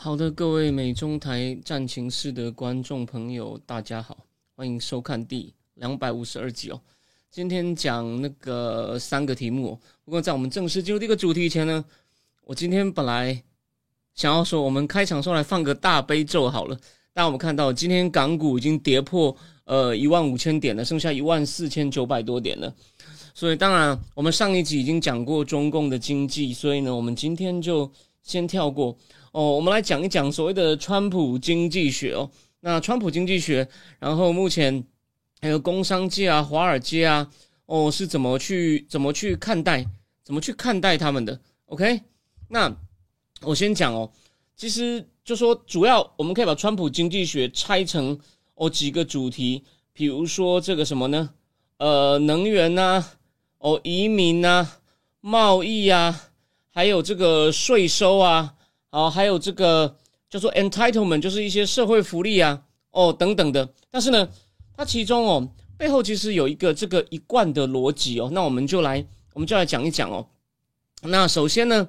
[0.00, 4.16] 好的，各位美中台战情室的观众朋友，大家好，
[4.54, 6.80] 欢迎收看第两百五十二集哦。
[7.32, 11.84] 今天讲那个三个题目，不过在我们正式进入这个主题前呢，
[12.44, 13.42] 我今天本来
[14.14, 16.78] 想要说，我们开场时候来放个大悲咒好了。
[17.12, 22.72] 但我们看到今天港股已经跌破呃一万五千点了，剩下一万四千九百多点了。
[23.34, 27.90] 所以当然，我们上一集已经讲过中共的经济，所以呢，我们今天就
[28.22, 28.96] 先跳过
[29.32, 29.52] 哦。
[29.52, 32.30] 我们来讲一讲所谓的川普经济学哦。
[32.60, 33.68] 那川普经济学，
[33.98, 34.84] 然后目前。
[35.40, 37.30] 还有工商界啊，华尔街啊，
[37.66, 39.86] 哦，是怎么去怎么去看待，
[40.24, 42.02] 怎么去看待他们的？OK，
[42.48, 42.76] 那
[43.42, 44.10] 我先讲哦，
[44.56, 48.18] 其实就说主要我们可以把川普经济学拆成
[48.56, 49.62] 哦几个主题，
[49.92, 51.30] 比如说这个什么呢？
[51.76, 53.04] 呃，能源呐，
[53.58, 54.68] 哦，移民呐，
[55.20, 56.20] 贸易啊，
[56.72, 58.56] 还有这个税收啊，
[58.90, 59.96] 哦，还有这个
[60.30, 64.28] 叫做 entitlement，就是一些社会福利啊，哦，等等的，但是呢。
[64.80, 70.24] 它其中哦，背后其实有一个这个一贯的逻辑哦，那我们就来，我们就来讲一讲哦。
[71.02, 71.88] 那首先呢，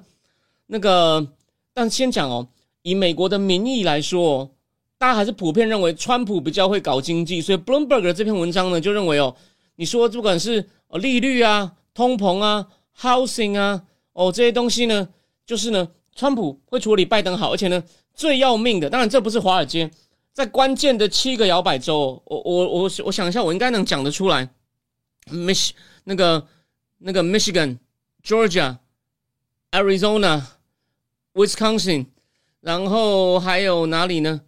[0.66, 1.24] 那个，
[1.72, 2.48] 但先讲哦，
[2.82, 4.50] 以美国的民意来说，哦
[4.98, 9.36] 大家还是普遍认为川普比较会搞经济，所以 Bloomberg 这篇文章呢就认为哦，
[9.76, 12.66] 你说不管是利率啊、通膨啊、
[13.00, 13.84] housing 啊，
[14.14, 15.08] 哦这些东西呢，
[15.46, 15.88] 就是呢，
[16.20, 17.82] 川普会处理拜登好，而且呢，
[18.14, 19.90] 最要命的，当然这不是华尔街。
[20.34, 24.50] 在关键的七个摇摆州，我我我我想一下，我应该能讲得出来。
[25.30, 25.70] Mich
[26.04, 26.46] 那个
[26.98, 27.78] 那个 Michigan、
[28.22, 28.76] Georgia、
[29.70, 30.42] Arizona、
[31.32, 32.06] Wisconsin，
[32.60, 34.42] 然后还有哪里呢？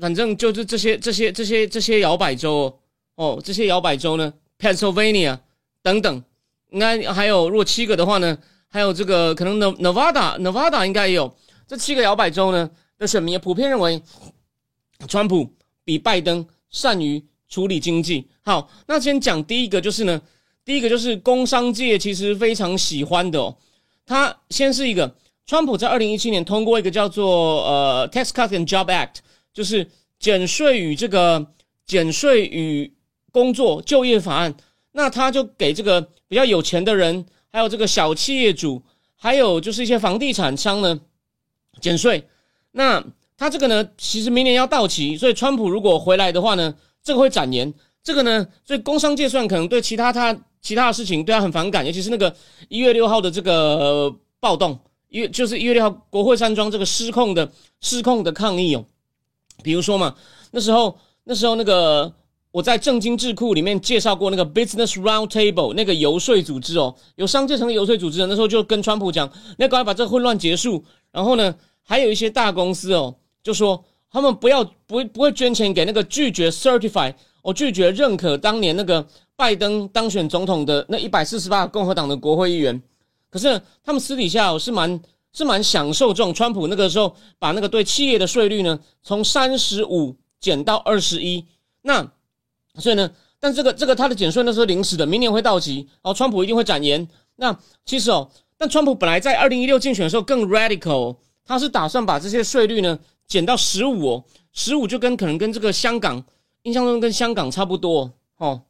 [0.00, 2.78] 反正就是这些这些这些这些摇摆州
[3.16, 5.40] 哦，这些摇摆州呢，Pennsylvania
[5.82, 6.24] 等等，
[6.70, 7.50] 应该还有。
[7.50, 8.38] 如果七个的话呢，
[8.72, 11.32] 还有这个可能 Nevada，Nevada 应该也有。
[11.68, 12.68] 这七个摇摆州呢
[12.98, 14.02] 的选民也普遍认为。
[15.08, 15.52] 川普
[15.84, 18.28] 比拜登善于处理经济。
[18.42, 20.22] 好，那先讲第一个，就是呢，
[20.64, 23.56] 第一个就是工商界其实非常喜欢的哦。
[24.06, 29.16] 他先是一个，川普在二零一七年通过一个叫做呃 Tax Cut and Job Act，
[29.52, 29.90] 就是
[30.20, 31.44] 减税与这个
[31.84, 32.94] 减税与
[33.32, 34.54] 工作就业法案。
[34.92, 38.82] 那他就给这个比较有钱的人，还有这个小企业主，
[39.14, 40.98] 还有就是一些房地产商呢
[41.80, 42.26] 减税。
[42.70, 43.04] 那
[43.36, 47.72] 他这个呢，其实明年要到期，所以川普如果回来的话呢，这个会展延。
[48.02, 52.34] 这个呢，所以工商界算可能对其他他其他的事情对他很反感，尤其是那个
[52.68, 54.76] 一月六号的这个暴动，
[55.08, 58.84] 一月就是一月六号国会山庄这个失控的失控的抗议哦。
[59.62, 60.16] 比如说嘛，
[60.50, 62.12] 那时候那时候那个
[62.52, 69.26] 我在正经智库里面介绍过那个 Business Roundtable 那个游说组织哦，有商界成立游说组织的，那时候就跟川普讲，
[69.56, 70.84] 你要赶快把这个混乱结束。
[71.10, 73.16] 然后呢，还有一些大公司哦。
[73.42, 82.80] 就说他们不要不不会捐钱给那个拒绝 certify，我拒绝认可当年那个拜登当选总统的那一百四十八个共和党的国会议员。
[83.30, 85.00] 可是他们私底下是蛮
[85.32, 91.44] 是蛮享受这种川普那个时候把那个对企业的税率呢从三十五减到二十一。
[91.80, 92.12] 那
[92.76, 97.08] 所以呢，但这个这个他的减税那是临时的，明年会到期，哦川普一定会展延。
[97.36, 102.98] 那其实哦，但川普本来在二零一六竞选的时候更 radical，他是打算把这些税率呢。
[103.28, 106.22] 减到十五哦，十五就跟可能跟这个香港
[106.64, 108.60] 印象中跟香港差不多哦，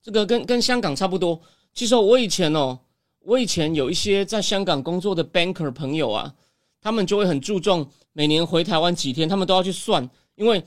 [0.00, 1.40] 这个跟跟香港差不多。
[1.74, 2.78] 其实我以前哦，
[3.20, 6.32] 我以前有一些在香港工作的 banker 朋友啊，
[6.80, 10.62] 他们就会很注重每年回台湾几天，他们都要去算，因为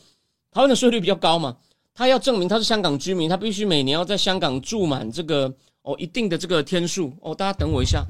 [0.54, 1.58] 台湾的税率比较高嘛，
[1.94, 5.52] 他要证明他是香港居民，他必须每年要在香港住满这个
[5.82, 7.34] 哦一定的这个天数哦。
[7.34, 8.06] 大家等我一下。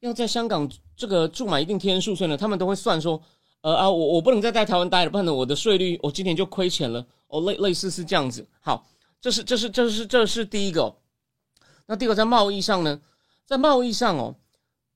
[0.00, 3.20] 要在香港这个住满一定天数，所以呢，他们都会算说，
[3.60, 7.04] 呃啊，我我不能再在台湾待了，不然呢，我的税率我今年就亏钱了。
[7.28, 8.46] 哦，类类似是这样子。
[8.60, 8.86] 好，
[9.20, 10.94] 这是这是这是这是第一个。
[11.86, 13.00] 那第二个在贸易上呢，
[13.44, 14.36] 在贸易上哦，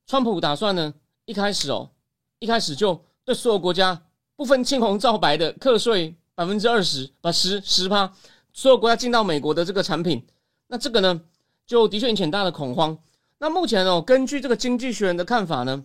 [0.06, 0.94] 川普打算呢，
[1.24, 1.90] 一开始哦，
[2.38, 4.00] 一开始就对所有国家
[4.40, 8.10] 不分青红皂白的课税百分之二十，把十十趴
[8.54, 10.24] 所有国家进到美国的这个产品，
[10.68, 11.20] 那这个呢，
[11.66, 12.96] 就的确引起很大的恐慌。
[13.38, 15.84] 那目前哦，根据这个经济学人的看法呢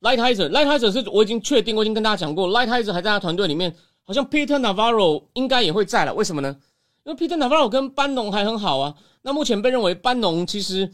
[0.00, 6.12] ，Lightizer，Lightizer 是我已经确定，我已经跟大家讲过，Lightizer 还在他团队里面，好像 Peter Navarro 应该也会在了。
[6.12, 6.56] 为什么呢？
[7.04, 8.96] 因为 Peter Navarro 跟班农还很好啊。
[9.22, 10.92] 那目前被认为班农其实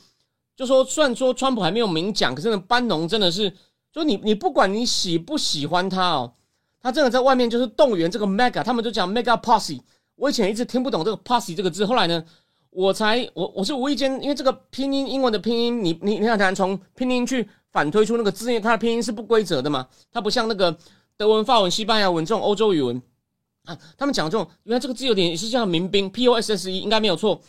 [0.54, 3.50] 就说，虽然说川普还没有明讲，可是呢，班农真的是，
[3.92, 6.32] 就你你不管你喜不喜欢他哦，
[6.80, 9.80] 他真的在外面就是动员这个 Mega，他们就讲 Mega Posse。
[10.16, 12.24] 我以前一直听不懂这个 Posse 这个字，后来呢，
[12.70, 17.48] 我才我我是无意间，因为这个拼音英文的拼音，你你你很难从拼音去。
[17.72, 20.76] 反推出那个字，因为它的拼音是不规则的嘛，它不像那个
[21.16, 23.00] 德文、法文、西班牙文这种欧洲语文
[23.64, 23.78] 啊。
[23.96, 27.40] 他们讲这种，原来这个字有点是叫民兵，P O S S E，应该没有错。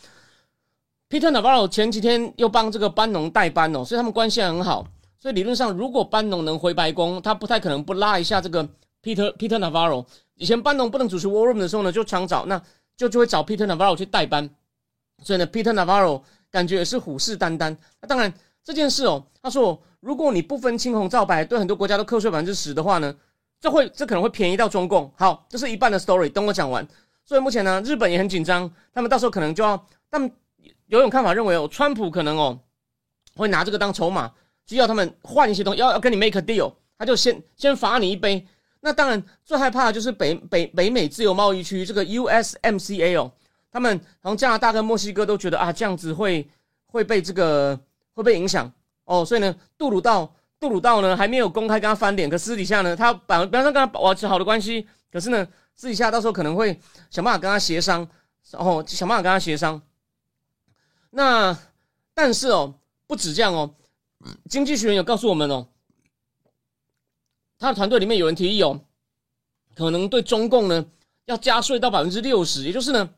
[1.10, 4.86] Peter Navarro 前几天又帮这个班农代班哦，所以他们关系很好。
[5.22, 8.68] 所以理论上，如果班农能回白宫，他不太可能不拉一下这个
[9.00, 10.04] Peter Peter Navarro。
[10.34, 12.60] 以前班农不能主持 War Room 的时候呢，就常找，那
[12.96, 14.50] 就就会找 Peter Navarro 去代班。
[15.22, 17.76] 所以呢，Peter Navarro 感觉也是虎视眈眈。
[18.00, 18.34] 那当然
[18.64, 19.80] 这件事哦，他说。
[20.02, 23.14] 如果你不分青红皂白，对很多国家都课税百分之十的话呢，
[23.60, 25.08] 这会这可能会便宜到中共。
[25.16, 26.84] 好，这是一半的 story，等我讲完。
[27.24, 30.28] 所以目前呢，日本也很紧张，他们到时候可能就要，他们
[30.86, 32.58] 有种看法认为哦，川普可能哦
[33.36, 34.32] 会拿这个当筹码，
[34.66, 38.46] 就要他们换一些东西，要要跟你 make a deal，他就先先罚你一杯。
[38.80, 43.30] 那当然最害怕的就是北北北美自由贸易区这个 USMCA 哦，
[43.70, 46.48] 他们好像加拿大跟墨西哥都觉得啊，这样子会
[46.86, 47.78] 会被这个
[48.12, 48.70] 会被影响。
[49.04, 56.78] 哦，所以呢，杜鲁道，杜鲁道呢还没有公开跟他翻脸，可私底下呢，他本本来跟他保持好的关系，可是呢，私底下到时候可能会
[57.10, 58.08] 想办法跟他协商，
[58.50, 59.80] 然后想办法跟他协商。
[61.10, 61.56] 那
[62.14, 62.74] 但是哦，
[63.06, 63.74] 不止这样哦，
[64.48, 65.68] 经济学人有告诉我们哦，
[67.58, 68.80] 他的团队里面有人提议哦，
[69.74, 70.86] 可能对中共呢
[71.26, 73.10] 要加税到百分之六十，也就是呢，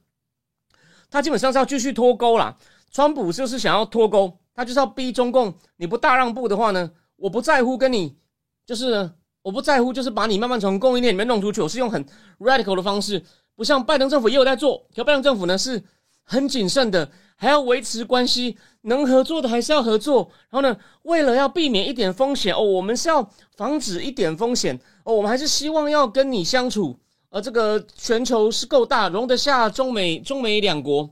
[1.11, 2.57] 他基本上是要继续脱钩啦。
[2.91, 4.39] 川普就是想要脱钩。
[4.57, 8.17] 他就是要逼中共，你不大让步的话呢，我不在乎跟你，
[8.65, 9.11] 就是
[9.43, 11.61] 我不在乎，就是把你慢慢从供应链里面弄出去。
[11.61, 12.07] 我是用很
[12.39, 13.21] radical 的方式，
[13.57, 14.87] 不像拜登政府也有在做。
[14.95, 15.83] 可拜登政府呢是
[16.23, 20.31] 很谨慎的，还要维持关系，能合作的还是要合作。
[20.51, 26.99] 然后呢，为了要避免一点风险哦，我们是要防止一点风险哦，我们还是希望要跟你相处。
[27.31, 31.11] 而这个全球是够大，容得下中美中美两国。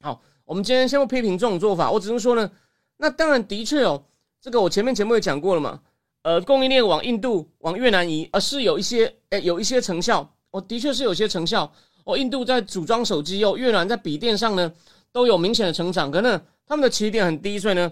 [0.00, 0.20] 好。
[0.46, 2.50] 我们今天先不批评这种做法，我只能说呢，
[2.98, 4.04] 那当然的确哦，
[4.42, 5.80] 这个我前面节目也讲过了嘛，
[6.20, 11.72] 呃，供应链往印度、往越南移，而是有一些，诶，有一些成效，我的确是有些成效。
[12.04, 14.70] 哦，印度在组装手机哦，越南在笔电上呢
[15.14, 17.90] 都有明显的成长，可能他们的起点很低，所以呢，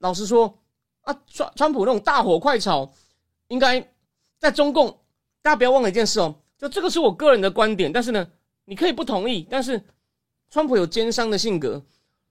[0.00, 0.52] 老实说
[1.02, 2.92] 啊，川川普那种大火快炒，
[3.46, 3.82] 应该
[4.38, 4.88] 在中共，
[5.40, 8.28] 大家不要忘了一件事哦，就这个是我个人的观点，但是呢，
[8.64, 9.80] 你可以不同意，但是。
[10.50, 11.82] 川普有奸商的性格，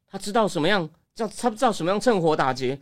[0.10, 2.82] 他知道什么样叫他不知道什么样趁火打劫，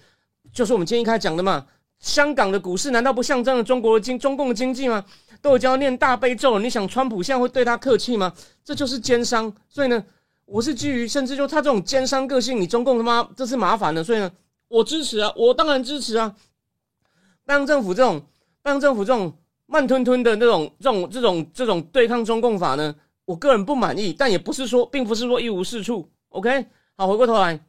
[0.53, 1.67] 就是我们今天一开始讲的嘛。
[1.99, 5.03] 香港的股市难道不象征了中国的经中共的经济吗？
[5.41, 8.33] 都已经要念大悲咒了，你想川普现在会对他客气吗？
[8.63, 9.53] 这就是奸商。
[9.67, 10.01] 所以呢，
[10.45, 14.03] 我是基于甚至就他这种奸商个性，你中共他妈这是麻烦的。
[14.03, 14.31] 所以呢，
[14.67, 16.35] 我支持啊，我当然支持啊。
[17.45, 18.19] 拜登政府这种
[18.61, 22.95] 拜登政府这种慢吞吞的那种这种这种这种对抗中共法呢？
[23.25, 26.07] 我个人不满意，但也不是说，并不是说一无是处。
[26.29, 27.59] OK，好，回过头来，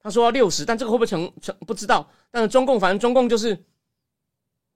[0.00, 2.10] 他说要六十，但这个会不会成成不知道。
[2.32, 3.64] 但是中共，反正中共就是，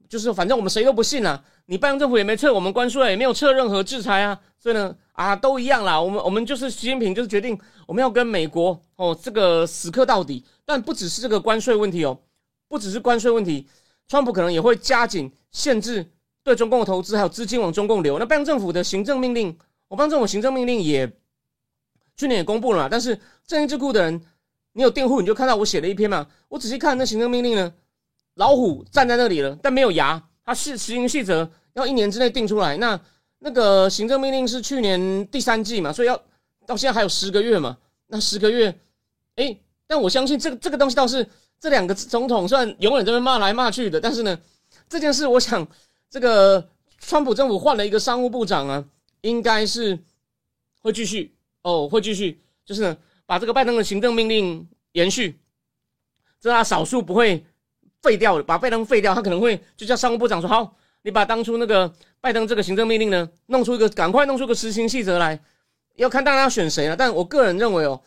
[0.08, 1.44] 就是反正我们谁都不信了。
[1.66, 4.40] 你拜登政府也没撤我们关税，也没有撤任何制裁啊。
[4.58, 6.00] 所以呢，啊，都一样啦。
[6.00, 10.44] 我们我们就是习近平就是决定我们要跟美国哦这个死磕到底。
[10.64, 12.18] 但不只是这个关税问题哦，
[12.68, 13.68] 不只是关税问题，
[14.08, 16.06] 川普可能也会加紧限制。
[16.42, 19.56] 对中共的投资还有资金往中共流，那拜登政府的行政命令，
[19.88, 21.10] 我拜登政府行政命令也
[22.16, 22.88] 去年也公布了嘛。
[22.88, 24.20] 但是正义智库的人，
[24.72, 26.24] 你有订户你就看到我写了一篇嘛。
[26.48, 27.74] 我仔细看那行政命令呢，
[28.34, 30.22] 老虎站在那里了，但没有牙。
[30.46, 32.78] 它是实行细则要一年之内定出来。
[32.78, 32.98] 那
[33.40, 36.18] 那个行政命令是去年第三季嘛，所以要
[36.64, 37.76] 到现在还有十个月嘛。
[38.06, 38.74] 那十个月，
[39.34, 39.54] 哎，
[39.86, 41.28] 但我相信这个这个东西倒是
[41.60, 44.00] 这两个总统算永远这边骂来骂去的。
[44.00, 44.38] 但是呢，
[44.88, 45.68] 这件事我想。
[46.08, 48.84] 这个川普政府换了一个商务部长啊，
[49.22, 49.98] 应该是
[50.80, 55.36] 会继续哦，会继续，就是呢，把这个拜登的行政命令延续，
[56.40, 57.44] 这他少数不会
[58.02, 65.38] 废掉了，把拜登废掉，他可能会就叫商务部长说，好，你把当初那个拜登这个行政命令呢，弄出一个，赶快弄出个实行细则来，
[65.96, 66.96] 要看大家要选谁了。
[66.96, 68.00] 但我个人认为哦，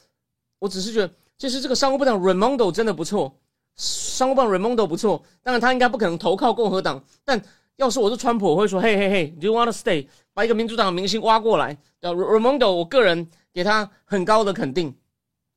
[0.59, 3.39] 我只是觉得，其实这个商务部长 Raimondo 真的不错，
[3.75, 7.41] 商务部长 Raimondo 不错，当然他应该不可能投靠共和党，但。
[7.79, 11.77] 要是我是川普，我会说：“嘿嘿嘿，Do you want to stay？” 把一个民主党的明星挖过来。
[12.01, 14.93] ，Raimondo，我个人给他很高的肯定。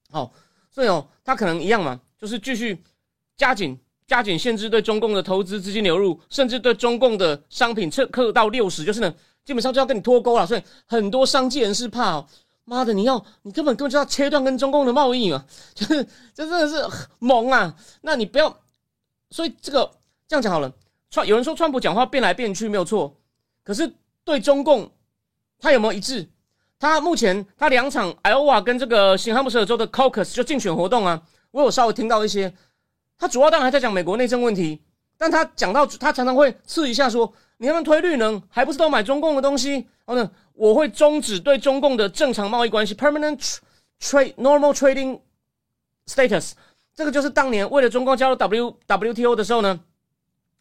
[0.08, 0.32] 好，
[0.70, 2.80] 所以哦，他可能一样嘛，就是继续
[3.36, 3.76] 加紧、
[4.12, 9.10] 加紧限制对中共的投资资金流入，甚至对中共的商品撤克到六十，就是呢，
[9.42, 10.46] 基本上就要跟你脱钩了。
[10.46, 12.26] 所以很多商界人士怕哦，
[12.66, 16.86] 妈的，你要你根本根本就要切断跟中共的贸易嘛，就是这真的是
[17.20, 17.74] 猛啊！
[18.02, 18.54] 那你不要，
[19.30, 19.90] 所以这个
[20.28, 20.70] 这样讲好了。
[21.08, 23.16] 川有人说川普讲话变来变去没有错，
[23.64, 23.90] 可是
[24.24, 24.90] 对中共
[25.58, 26.28] 他有没有一致？
[26.78, 32.52] 他目前他两场 Iowa 跟这个新罕布什尔州的 Caucus 就竞选活动啊，我有稍微听到一些。
[33.22, 34.82] 他主要当然还在讲美国内政问题，
[35.16, 39.74] 但他讲到他常常会刺一下说：“你他们推绿能，还不是都买中共的东西？”
[40.04, 43.58] 然后呢，我会终止对中共的正常贸易关系 （permanent
[44.00, 45.20] trade normal trading
[46.08, 46.54] status）。
[46.96, 49.78] 这个就是当年为了中共加入 W WTO 的时候呢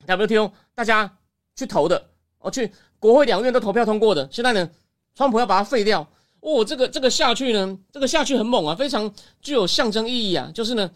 [0.06, 1.18] ，WTO 大家
[1.56, 4.30] 去投的，哦，去国会两院都投票通过的。
[4.32, 4.70] 现在呢？
[5.16, 6.08] 川普要把它废掉
[6.42, 10.52] 哦，这个这个下去呢，这个下去很猛啊，非常具有象征意义啊。
[10.54, 10.92] 就是呢，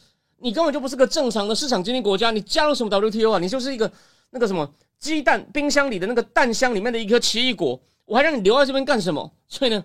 [0.45, 3.39] 你根本就不是个正常的市场经济国家，你加入什么 WTO 啊？
[3.39, 3.91] 你就是一个
[4.29, 9.33] 那个什么鸡蛋冰箱里的那个蛋箱里面的一颗奇异果，我还让你留在这边干什么？
[9.47, 9.83] 所以呢，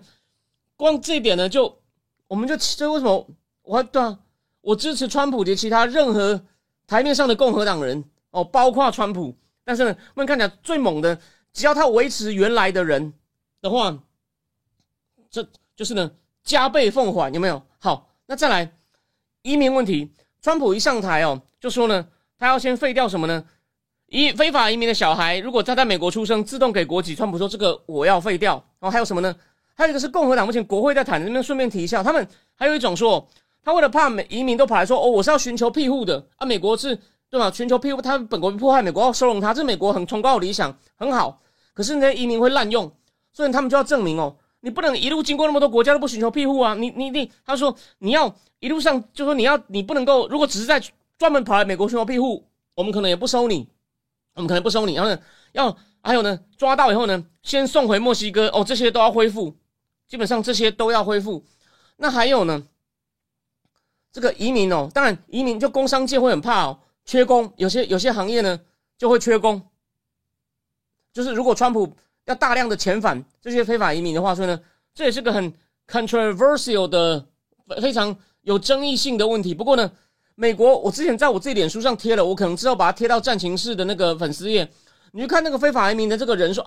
[0.75, 1.81] 光这一点呢，就
[2.27, 3.27] 我们就这为什么
[3.63, 4.19] 我还对啊？
[4.61, 6.39] 我支持川普及其他任何
[6.85, 9.35] 台面上的共和党人哦，包括川普。
[9.63, 11.19] 但是呢，我们看起来最猛的，
[11.53, 13.11] 只要他维持原来的人
[13.63, 13.97] 的话。
[15.31, 15.43] 这
[15.75, 16.11] 就是呢，
[16.43, 17.63] 加倍奉还有没有？
[17.79, 18.71] 好，那再来
[19.41, 20.11] 移民问题。
[20.41, 22.05] 川普一上台哦，就说呢，
[22.37, 23.43] 他要先废掉什么呢？
[24.07, 27.15] 移非法移民的小孩，如果他在美国出生，自动给国籍。
[27.15, 28.53] 川普说这个我要废掉。
[28.79, 29.33] 然后还有什么呢？
[29.73, 33.25] 还有一个是共和党目前国会在谈，这边顺便提一下，他们还有一种说，
[33.63, 36.97] 他为了怕美移民都跑来说，哦，我是要寻求庇护的啊，美国是
[37.29, 37.49] 对吧？
[37.51, 41.39] 寻求庇护，他本国迫害美国要收容他，这是美国很崇高的理想，很好。
[41.73, 42.91] 可是那些移民会滥用，
[43.31, 44.35] 所以他们就要证明哦。
[44.63, 46.75] 你不能一路经过那么多国家都不寻求庇护啊！
[46.75, 50.79] 你你你，他说你要一路上就说你要你不能够，如果只是在
[51.17, 53.67] 专门跑来美国寻求庇护，我们可能也不收你，
[54.35, 54.93] 我们可能不收你。
[54.93, 55.19] 然后呢，
[55.53, 59.55] 要还有呢，抓到以后呢，先送回墨西哥哦，这些都要恢复，
[60.07, 61.43] 基本上这些都要恢复。
[61.97, 62.63] 那还有呢，
[64.11, 68.59] 这个移民哦，当然移民就工商界会很怕哦，缺工，有些有些行业呢
[68.95, 69.59] 就会缺工，
[71.11, 71.91] 就是如果川普。
[72.31, 74.59] 要大量的遣返这些非法移民的话，所以呢，
[74.95, 75.53] 这也是个很
[75.87, 77.25] controversial 的
[77.81, 79.53] 非常有争议性的问题。
[79.53, 79.91] 不过呢，
[80.35, 84.67] 美国我之前在我自己脸书上贴了，我可能之后把它贴到战情室的那个粉丝页，
[85.11, 86.63] 你去看那个非法移民的这个人数，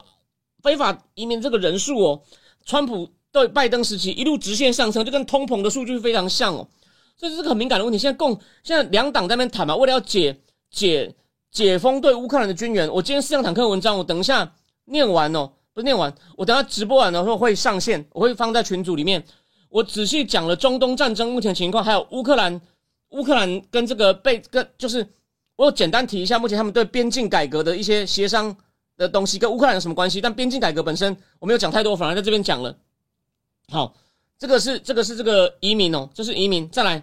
[0.62, 2.22] 非法移民这个人数哦，
[2.66, 6.68] 川普对拜登时期一路直线上升，就跟通膨的数据非常像哦，
[7.16, 7.98] 这是个很敏感的问题。
[7.98, 10.38] 现在共现在两党在那边谈嘛，为了要解
[10.70, 11.14] 解
[11.50, 14.52] 解封对乌克兰的军援，我今天四辆坦克文章，我等一下。
[14.86, 19.24] 念完哦，不是念完，我等下直播完的时候会上线，我会放在群组里面。
[19.68, 22.60] 我仔细讲了中东战争目前情况，还有乌克兰，
[23.10, 25.06] 乌克兰跟这个被跟就是
[25.56, 28.56] 我简单提一下，目前他们对边境改革的一些协商
[28.96, 30.20] 的东西跟乌克兰有什么关系？
[30.20, 32.76] 但边境改革本身我没有讲太多，反而在这边讲了。
[33.68, 33.94] 好，
[34.38, 36.68] 这个是这个是这个移民哦，这是移民。
[36.68, 37.02] 再来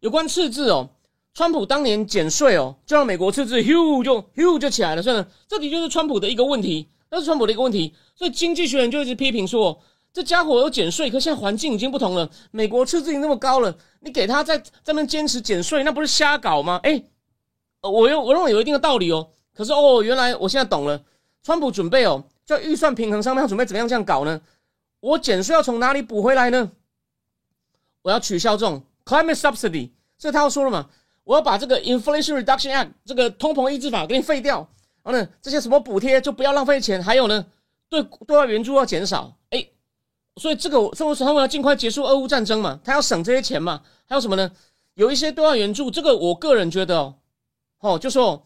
[0.00, 0.90] 有关赤字哦。
[1.34, 5.02] 川普当年减税哦，就让美国赤字咻就咻就起来了。
[5.02, 6.88] 所以呢，这的确是川普的一个问题。
[7.16, 9.80] 那是川普的一个问题，所以经济学人就一直批评说，
[10.12, 16.78] 这家伙有减税，可现在环境已经不同了，美国赤字已经那么高了，你给他在在那坚持减税，那不是瞎搞吗？
[16.82, 17.02] 哎，
[17.80, 19.30] 我又我认为有一定的道理哦。
[19.54, 21.02] 可是哦，原来我现在懂了，
[21.42, 24.38] 川普准备哦，在预算平衡上面要准备怎么样这样搞呢？
[25.00, 26.70] 我减税要从哪里补回来呢？
[28.02, 30.90] 我要取消这种 climate subsidy，所以他要说了嘛，
[31.24, 34.68] 我要把这个 Inflation Reduction Act 这个通膨抑制法给你废掉。
[35.06, 37.46] 然后呢，这些什么补贴就不要浪费钱，还有呢，
[37.88, 39.64] 对对外援助要减少，哎，
[40.34, 44.50] 所以这个生活他们要尽快结束俄乌战争嘛，他要省这些钱嘛，还有什么呢？
[44.94, 47.14] 有一些对外援助，这个我个人觉得哦，
[47.78, 48.44] 哦，就说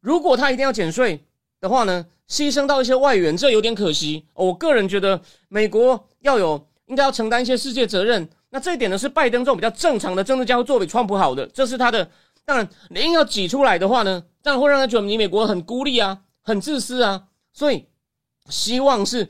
[0.00, 1.24] 如果他一定要减税
[1.60, 4.26] 的话呢，牺牲到一些外援，这有点可惜。
[4.34, 12.10] 我个人觉得美国要有应该要承担一些世界责任，那这一点呢是拜登这种比较正常的政治家会做比川普好的，这是他的。
[12.44, 17.24] 当然，你硬要挤出来的话呢，这样会让他觉得你美国很孤立啊，很自私啊。
[17.52, 17.84] 所以，
[18.48, 19.28] 希望是，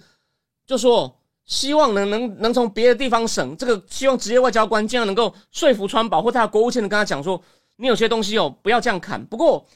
[0.64, 7.42] 就说希望能能能从别的地方省这个，希望职业外交官尽量能够说服川宝或他的国务卿跟他讲说，
[7.78, 9.25] 你有些东西哦，不要这样砍。
[9.26, 9.66] 不过，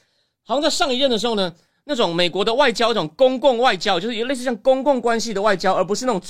[0.45, 6.21] 好像在上一任的时候呢，那种美国的外交，一种公共外交，就是有类似像公共关系的外交，而不是那种，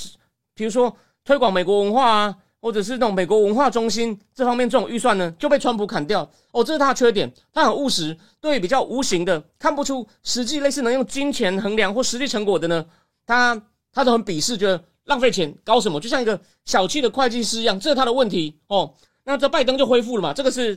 [0.56, 2.36] 比如说推广美国文化啊。
[2.64, 7.30] 或者是那种美国文化中心这方面这种预算呢，就被川普砍掉哦，这是他的缺点。
[7.52, 12.86] 他很务实，对比较无形的，看不出实际类似能用金钱衡量或实际成果的呢，
[13.26, 16.00] 他他都很鄙视，觉得浪费钱，搞什么？
[16.00, 18.94] 就像一个小气的会计师一样，这是他的问题哦。
[19.24, 20.32] 那这拜登就恢复了嘛？
[20.32, 20.74] 这个是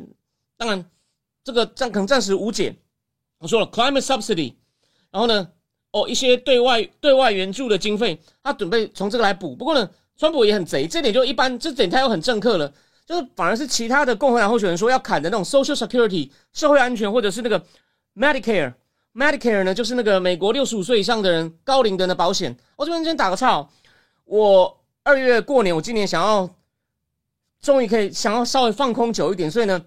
[0.58, 0.86] 当然，
[1.46, 2.75] 这个暂可能暂时无解。
[3.39, 4.56] 我说了 climate subsidy，
[5.10, 5.48] 然后呢，
[5.94, 9.56] 哦，一些对外对外援助的经费，他准备从这个来补。
[9.56, 12.74] 不过呢，川普也很贼，这点就一般，这点他又很政客了，
[13.06, 17.64] 就是反而是其他的共和党候选人说要砍的那种 social security 社会安全，或者是那个
[18.16, 18.74] Medicare
[19.14, 22.58] Medicare 呢，就是那个美国六十五岁以上的人高龄的人的保险。
[22.76, 23.68] 我这边先打个岔，
[24.26, 26.50] 我二月过年，我今年想要
[27.62, 29.82] 终于可以想要稍微放空久一点，所以呢，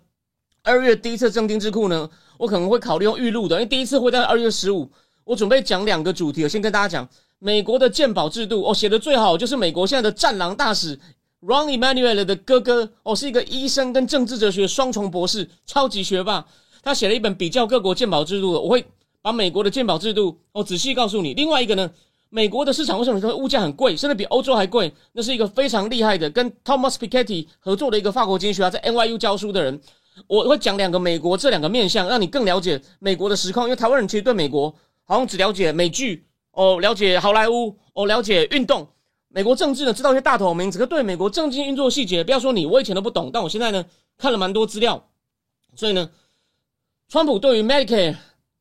[0.63, 2.09] 二月第一次正丁智库呢。
[2.39, 4.91] 我可能会考虑用预录的，因为第一次会在二月十五。
[5.25, 7.07] 我准备讲两个主题，我先跟大家讲
[7.41, 8.63] 美国的鉴保制度。
[8.63, 10.97] 哦，写的最好就是美国现在的战狼大使
[11.43, 16.47] Ron Emanuel 的哥哥，哦，是一个医生跟政治哲学双重博士，超级学霸。
[16.83, 18.87] 他写了一本比较各国鉴保制度的，我会
[19.21, 21.35] 把美国的鉴保制度哦仔细告诉你。
[21.35, 21.91] 另外一个呢，
[22.29, 24.93] 美国的市场为什么说物价很贵，甚至比欧洲还贵？
[25.13, 29.81] 那是一个非常厉害的，跟 Thomas Piketty 合作的一个法国经济学家，在 NYU 教书的人。
[30.27, 33.67] 我会讲两个美国这两个面向，让你更了解美国的实况。
[33.67, 36.27] 因为台湾人其实对美国好像只了解美剧
[36.61, 38.87] 哦，了解好莱坞哦，了解运动。
[39.29, 43.31] 美国政治呢，知道一些大头名字，可对美国政经运作细节，不要说你，我以前都不懂。
[43.33, 43.83] 但我现在呢，
[44.19, 45.09] 看了蛮多资料，
[45.75, 46.11] 所以呢，
[47.09, 48.15] 川普对于 Medicare，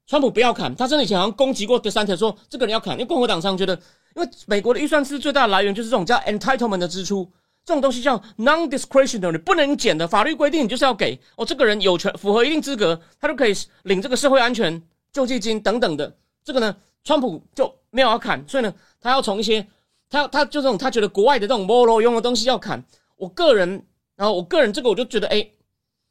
[0.08, 3.74] 川普不要砍，他真的以前好像攻击过德三特，说这个人要砍，因为共和党上觉得，
[4.16, 7.30] 因为美国的预算是最大的来源，就是这种叫 entitlement 的支出。
[7.66, 10.08] 这种东西叫 non-discretionary，不能减的。
[10.08, 13.54] 法律规定你就是要给哦，这个人有权符合一定资格，他就可以
[13.84, 16.16] 领这个社会安全救济金等等的。
[16.42, 19.66] 这个呢，川普就没有要砍，所以呢，他要从一些
[20.10, 22.84] 他他就这种他觉得国外的这种 m o r 用的东西要砍。
[23.16, 25.50] 我个人，然后我个人这个我就觉得，哎，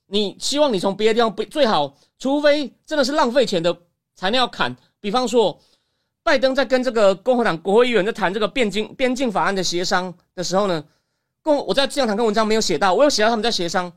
[0.07, 3.77] 你希望你从别的地方不最好，除非真的是浪费钱的
[4.15, 4.77] 才能要砍。
[5.01, 5.59] 比方说，
[6.23, 10.85] 拜登在跟这个共和党国会议员在谈这个边境边境法案的协商的时候呢。
[11.41, 13.91] 共我在这两堂跟文章没有写到，我有写到他们在协商。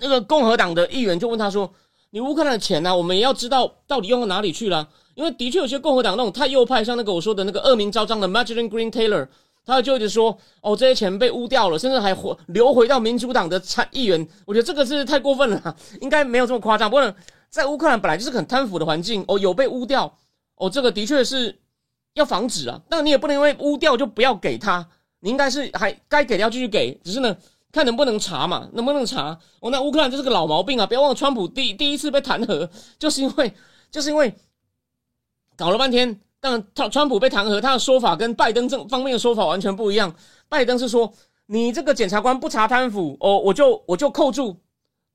[0.00, 1.72] 那个共和党的议员就问他说
[2.10, 2.94] ：“你乌克兰的钱呢？
[2.94, 4.86] 我们也要知道到底用到哪里去了。
[5.18, 9.26] 因为的确有些共和党那种太右派，像那个我说的那个恶名昭彰的 Marjorie Green Taylor，
[9.66, 14.24] 他就一直说哦这些钱被污掉了，甚至还回流回到民主党的参议员。
[14.46, 16.88] 我觉得这个是太过分了，应该没有这么夸张。
[16.88, 17.14] 不过
[17.50, 20.16] 在乌克兰本来就是很贪腐的环境，哦有被污掉，
[20.54, 21.58] 哦这个的确是
[22.14, 22.80] 要防止啊。
[22.88, 24.86] 那你也不能因为污掉就不要给他。”
[25.20, 27.36] 你应该是还该给的要继续给，只是呢，
[27.72, 29.36] 看能不能查嘛，能不能查？
[29.58, 30.86] 哦，那乌克兰就是个老毛病啊！
[30.86, 33.52] 不要忘了，川普第第一次被弹劾，就是因为
[33.90, 34.32] 就是因为
[35.58, 40.14] 搞了半天，但他川普被弹劾，他的说法跟拜登这方面的说法完全不一样。
[40.48, 41.12] 拜登是说，
[41.46, 44.56] 你这个检察官不查贪腐，哦，我就我就扣住。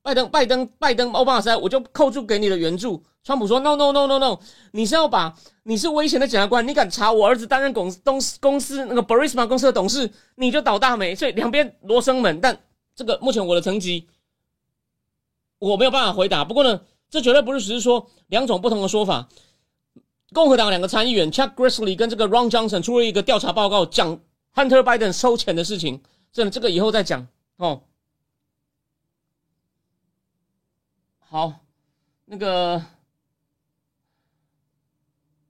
[0.02, 3.02] 拜登，拜登，拜登，奥巴马我就扣住给你的援助。
[3.22, 4.38] 川普说：“No No No No No，
[4.72, 12.38] 你是要把你是危险的检察官，你敢查我儿子担任公公公司那个 Burisma 公司的董事，你就倒大霉。”所以两边罗生门。
[12.38, 12.54] 但
[12.94, 14.06] 这个目前我的成绩
[15.58, 16.44] 我没有办法回答。
[16.44, 16.78] 不过呢，
[17.08, 19.26] 这绝对不是只是说两种不同的说法。
[20.34, 24.20] 共和党两个参议员 Chuck Grassley 跟这个 Ron Johnson 出了一个调查报告，讲
[24.52, 26.02] Hunter Biden 收钱的事情。
[26.32, 27.82] 这这个以后再讲哦。
[31.20, 31.52] 好，
[32.24, 32.84] 那个，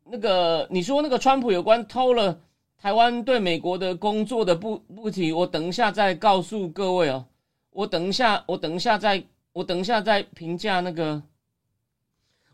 [0.05, 2.39] 那个，你说那个川普有关偷了
[2.79, 7.25] 台湾对美国的工作的不不提，我等一下再告诉各位哦。
[7.71, 11.23] 我等一下，我等一下再，我等一下再评价那个，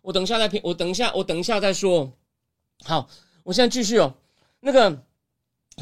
[0.03, 2.13] 我等一下再评，我等一下，我等一下再说。
[2.85, 3.09] 好，
[3.45, 4.15] 我现在继续哦。
[4.61, 4.91] 那个，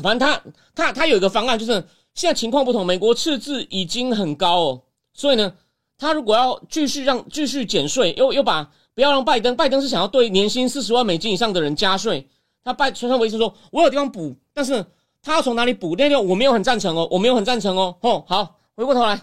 [0.02, 0.42] 反正他
[0.74, 1.72] 他他有一个方案，就是
[2.14, 4.82] 现在情况不同，美国赤字已经很高哦，
[5.12, 5.54] 所以呢。
[6.00, 12.24] 他如果要继续让继续减税，又又把不要让拜登，拜登是想要对年薪四十万美金以上的人加税。
[12.62, 14.87] 他拜川普维持说，我有地方补，但是
[15.20, 15.96] 他要从哪里补？
[15.96, 17.96] 那个我没有很赞成哦，我没有很赞成哦。
[18.02, 19.20] 哦，好，回过头来，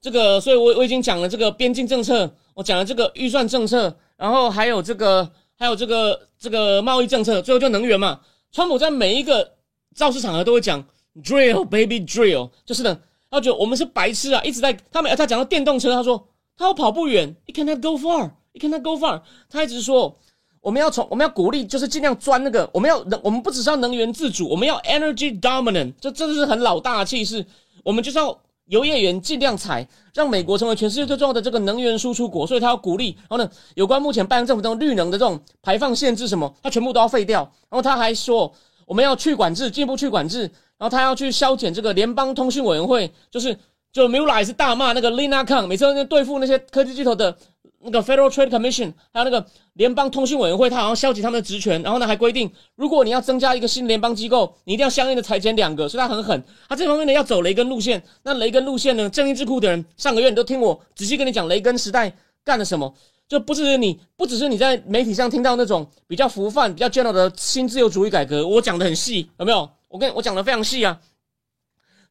[0.00, 5.30] 这个，所以我我已经讲了这个边境政策，我讲了这个预算政策，然后还有这个
[5.64, 8.20] 还有这个这个贸易政策，最后就能源嘛。
[8.52, 9.54] 川普在每一个
[9.94, 10.84] 造势场合都会讲
[11.22, 13.00] drill baby drill，就是呢。
[13.30, 14.40] 他觉得我们是白痴啊！
[14.44, 16.24] 一直在他们他讲到电动车，他说
[16.56, 19.20] 他要跑不远，you cannot go far，you cannot go far。
[19.50, 20.16] 他一直说
[20.60, 27.44] 我们要从我们要鼓励，就是尽量钻那个，我们要我们不只是要能源自主，我们要 energy dominant，这真的是很老大的气势。
[27.82, 32.46] 我们就是要油业员尽量采，让美国成为全世界最重要的这个能源输出国。
[32.46, 33.16] 所以他要鼓励。
[33.28, 37.42] 然后呢，有关目前拜登政府这种绿能的这种排放限制什么，他全部都要废掉。
[37.68, 38.52] 然后他还说
[38.86, 40.50] 我们要去管制，进一步去管制。
[40.76, 43.56] 然后他要去削减这个联邦通讯委员会，就是
[43.92, 47.36] 就 m u l l e 是大骂那个 Lina Khan，每次都对付那些科技巨头的
[47.84, 51.82] 那个 Federal Trade Commission，还有那个联邦通讯委员会，他好像消极他们的职权。
[51.82, 56.42] 然后呢，还规定如果你要增加一个新联邦机构，你一定要相应的裁减两个，所以他很狠。
[56.68, 58.02] 他这方面呢要走雷根路线。
[58.22, 62.94] 那雷根路线呢，正义智库的人上个月你都听我仔细跟你讲雷根时代干了什么。
[63.26, 69.68] 就不只是你，不只是你在媒体上听到那种比较浮泛、比较 general 的新自由主义改革，我讲的很细，有没有？
[69.88, 71.00] 我跟我讲的非常细啊。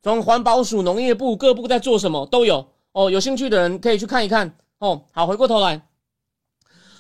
[0.01, 5.01] 从环保署、农业部各部在做什么都有哦，有兴趣的人可以去看一看哦。
[5.13, 5.81] 好，回过头来，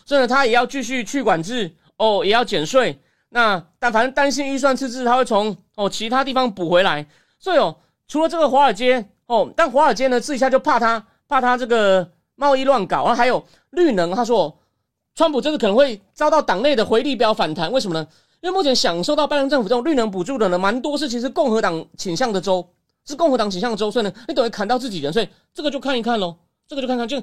[0.05, 2.97] 所以呢，他也要继续去管制哦，也要减税。
[3.27, 7.05] 那但反正担心预算赤字，他会从哦其他地方补回来。
[7.39, 7.75] 所以哦，
[8.07, 12.99] 除了这个华尔街哦，但华尔街呢，私底下就怕他，怕他这个贸易乱搞。
[12.99, 14.57] 然后还有绿能，他说，
[15.15, 17.69] 川普这次可能会遭到党内的回力标反弹。
[17.69, 18.07] 为什么呢？
[18.39, 22.65] 因为目前享受到拜登政府这种绿能补助的呢，蛮多是其实共和党倾向的州。
[23.05, 27.21] 是共和党倾向的州，所以呢，你等于砍到自己人，所以这个就看一看喽，这个就看看，就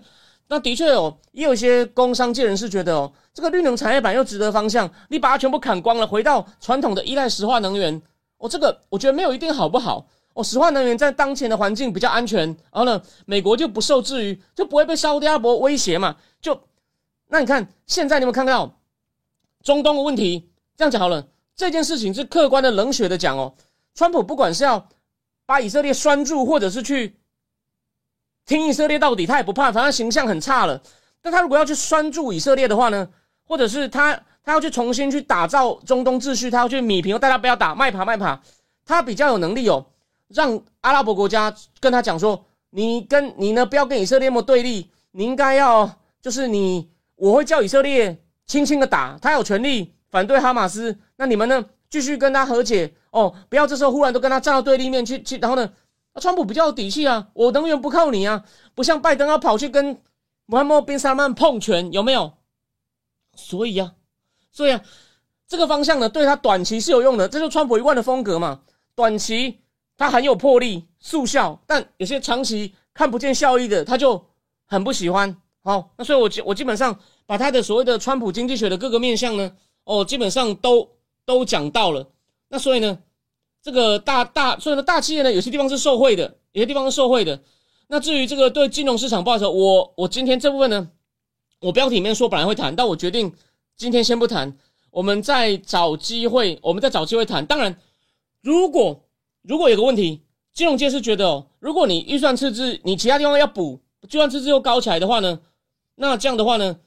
[0.52, 8.02] 那的确哦，也有一些工商界人士觉得哦，这个绿能产业板又值得方向，你把它全部砍光了，回到传统的依赖石化能源，
[8.38, 12.40] 哦，这个我觉得没有一定好不好，哦，石化能源在当前的环境比较安全，
[12.72, 16.60] 然后呢，美国就不受制于，就不会被沙特阿拉伯威胁嘛，就
[17.28, 18.74] 那你看现在你有看到
[19.62, 23.54] 中东的问题，这样讲好了，这件事情是客观的冷血的讲哦，
[23.94, 24.88] 川普不管是要。
[25.46, 27.16] 把以色列拴住，或者是去
[28.50, 30.82] 听以色列到底，他也不怕，反正形象很差了。
[31.22, 33.08] 但他如果要去拴住以色列的话呢，
[33.46, 38.40] 或者是他他要去重新去打造中东秩序，他要去米平，大家不要打，卖爬卖爬，
[38.84, 39.86] 他比较有能力哦，
[40.26, 45.88] 让阿拉伯国家跟他讲说，你跟你呢不要跟以色列那么对立，你应该要
[46.20, 52.92] 就是你，我会叫以色列轻轻的打，他有权利反对哈马斯，那你们呢继续跟他和解。
[53.12, 55.70] 哦，不要这时候忽然都跟他站到对立面去去，然后呢，
[56.14, 58.44] 川普比较有底气啊，我能源不靠你啊，
[58.74, 60.02] 不像拜登要跑去跟
[60.46, 62.32] 穆罕默德·萨曼碰拳，有没有？
[63.36, 63.94] 所以啊，
[64.50, 64.82] 所以啊，
[65.46, 68.62] 这个方向呢，对他短期是有用的，这就是川普一贯的风格嘛。
[68.96, 69.60] 短期
[69.96, 74.26] 他很有魄力、速效，但有些长期看不见效益的，他就
[74.66, 75.34] 很不喜欢。
[75.62, 79.52] 好，那所以我基我基本上把他的所谓的川普经济学的各个面向呢，
[79.84, 80.88] 哦，基本上都
[81.24, 82.06] 都讲到了。
[82.48, 82.98] 那所以呢，
[83.62, 87.40] 这个大大所以呢，大企业呢，有些地方是受贿的，有些地方是受贿的。
[87.88, 90.88] 那至于这个对金融市场报酬我我今天这部分呢，
[91.60, 93.32] 我标题里面说本来会谈，但我决定
[93.76, 94.56] 今天先不谈，
[94.90, 97.44] 我们再找机会，我们再找机会谈。
[97.44, 97.76] 当然，
[98.42, 99.02] 如果
[99.42, 100.22] 如果有个问题，
[100.54, 105.40] 金融界是觉得哦，如果你预算赤字，你其他地方要补，预算赤字又高起来的话呢，
[105.96, 106.78] 那这样的话呢，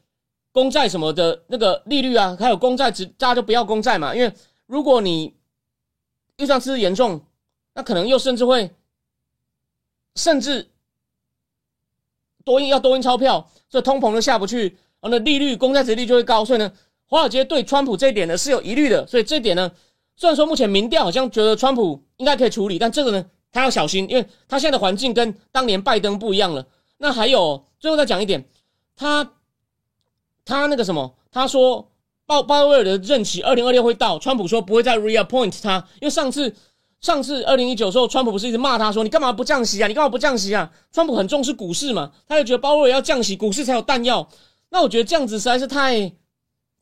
[0.52, 4.32] 公债什么的那个利率啊，还有公债值，大家就不要公债嘛，因为
[4.68, 5.34] 如果你
[6.38, 7.22] 预算赤字严重，
[7.74, 8.72] 那可能又甚至会，
[10.15, 10.69] 甚至
[12.43, 14.69] 多印要多印钞票，所以通膨都下不去，
[15.00, 16.74] 然后呢利率公债值率就会高，所以呢
[17.06, 19.72] 华尔街对川普这一点呢是有疑虑的，所以这一点呢
[20.15, 26.67] 虽然说目前民调好像觉得川普应该可以处理，但这个呢他要小心，因为他现在的环境跟当年拜登不一样了。
[26.98, 28.48] 那还有最后再讲一点，
[28.96, 29.34] 他
[30.43, 31.89] 他那个什么，他说。
[32.34, 36.52] 鲍鲍威尔的任期二零二六会到，川普说不会再 reappoint 他，因为上次
[37.00, 39.88] 上次二零一九时候，川普不是一直骂他说你干嘛不降息啊？
[39.88, 40.72] 你干嘛不降息啊？
[40.91, 44.28] 川普很重视股市嘛，他就觉得鲍威尔要降息，股市才有弹药。
[44.72, 46.12] 那我觉得这样子实在是太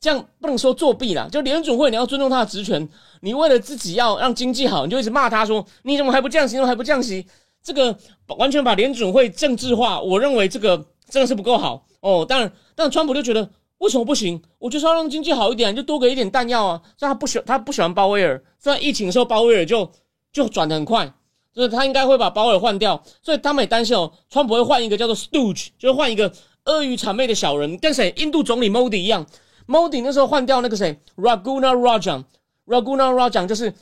[0.00, 2.88] 这样不能说作弊了，就联准会你要尊重他的职权，
[3.20, 6.54] 你为了自己要让经济好，你就一直骂他说你怎么还不降息？
[6.54, 7.26] 怎么还不降息？
[7.62, 7.94] 这个
[8.38, 12.24] 完全把联准会政治化，我认为这个真的是不够好哦。
[12.26, 13.50] 当然，但川普就觉得。
[13.82, 14.40] 为什么不行？
[14.60, 16.80] 我就是要让经济好一点，就多给一点弹药啊！
[16.96, 18.40] 所以他不喜他不喜欢鲍威尔。
[18.56, 19.90] 所以疫情的时候鲍威尔就
[20.32, 21.12] 就转的很快，
[21.52, 23.02] 所以他应该会把鲍威尔换掉。
[23.20, 28.14] 所以他们也担心哦，川普会换一个叫做 Stooge，就是换一个阿谀谄媚的小人，跟谁？
[28.18, 29.26] 印度总理 Modi 一样。
[29.66, 33.74] Modi 那时候换掉那个谁？Raguna Rajan，Raguna Rajan 就是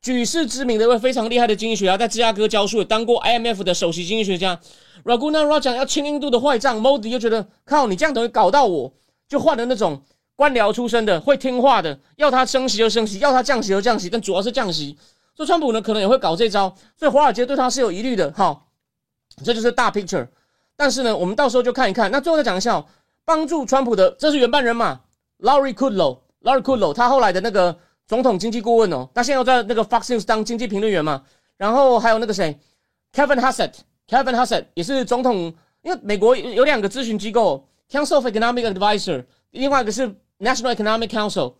[0.00, 4.58] 举世知名的一位非常厉害的经济学家，在芝加哥教书，也当过 IMF 的首席经济学家。
[5.04, 8.94] Raguna Rajan 要清印度的坏账，Modi 又觉得靠你这样等于搞到我。
[9.28, 10.00] 就换了那种
[10.34, 14.96] 官僚出身的会听话的，要他升息就升息，要他降息就降息，但主要是降息。
[15.34, 18.32] 所以川普呢可能也会搞这招，所以华尔街对他是有疑虑的。
[18.36, 18.68] 好，
[19.44, 20.28] 这就是大 picture。
[20.76, 22.10] 但是呢，我们到时候就看一看。
[22.10, 22.84] 那最后再讲一下，
[23.24, 25.00] 帮助川普的，这是原班人马
[25.40, 31.22] ，Larry Kudlow，Larry Kudlow，他后来的那个总统经济顾问哦，他现在又在那个 Fox News 当经济评论员嘛。
[31.56, 32.58] 然后还有那个谁
[33.12, 37.66] ，Kevin Hassett，Kevin Hassett 也是总统，因为美国有两个咨询机构。
[37.90, 41.54] Council of Economic Advisor，另外一个是 National Economic Council，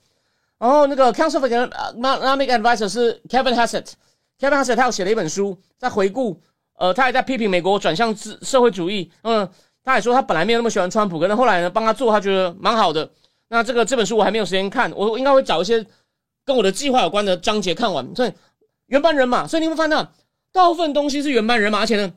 [0.59, 6.41] 然后那个 Council of Economic Advisor 是 Kevin Hassett，Kevin Hassett 他有写了一本书，在回顾，
[6.75, 9.49] 呃，他还在批评美国转向自社会主义，嗯，
[9.85, 13.09] 他还说他本来没有那么喜欢川普，可能后来呢帮他做，他觉得蛮好的。
[13.49, 15.87] 那这个这本书我还没有时间看，我应该会找一些
[16.45, 18.15] 跟我的计划有关的章节看完。
[18.17, 18.33] 所以
[18.87, 20.09] 原班人马，所以你会发现，
[20.51, 22.13] 大部分东西是原班人马，而且呢，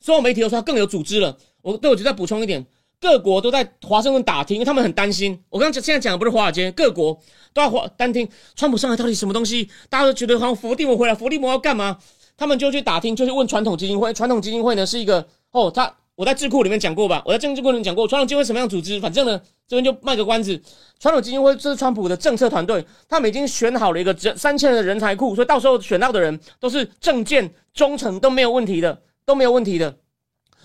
[0.00, 1.38] 所有媒体都说他更有组织了。
[1.62, 2.66] 我对我就再补充一点。
[3.02, 5.36] 各国都在华盛顿打听，因为他们很担心。
[5.50, 7.18] 我刚刚现在讲的不是华尔街，各国
[7.52, 11.98] 都要华单听川普上来到底什么东西，大家都觉得好像伏地魔回来，伏地魔要干嘛？
[12.36, 14.14] 他们就去打听，就去问传统基金会。
[14.14, 19.00] 传统基金会呢是一个哦，他我在智库里面讲过吧，我在政治库里面讲过，传统基金会什么样组织？
[19.00, 20.62] 反正呢，这边就卖个关子。
[21.00, 29.96] 传统基金会这是川普的政策团队，他们已经选好了一个三千人的人才库，所以到时候选到的人都是政见忠诚都没有问题的，都没有问题的。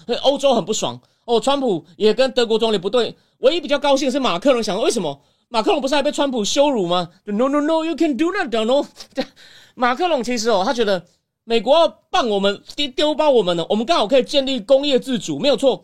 [0.05, 1.01] 所以欧洲很不爽。
[1.27, 5.21] 哦，川普也跟德国总理不对，唯一比较高兴是马克龙，想为什么？
[5.49, 8.85] 马克龙不是还被川普羞辱吗？No no no，you can do that no。
[9.75, 11.05] 马克龙其实哦，他觉得
[11.43, 15.83] 美国要帮我们丢丢包我们呢，我们刚好可以建立工业自主，没有错。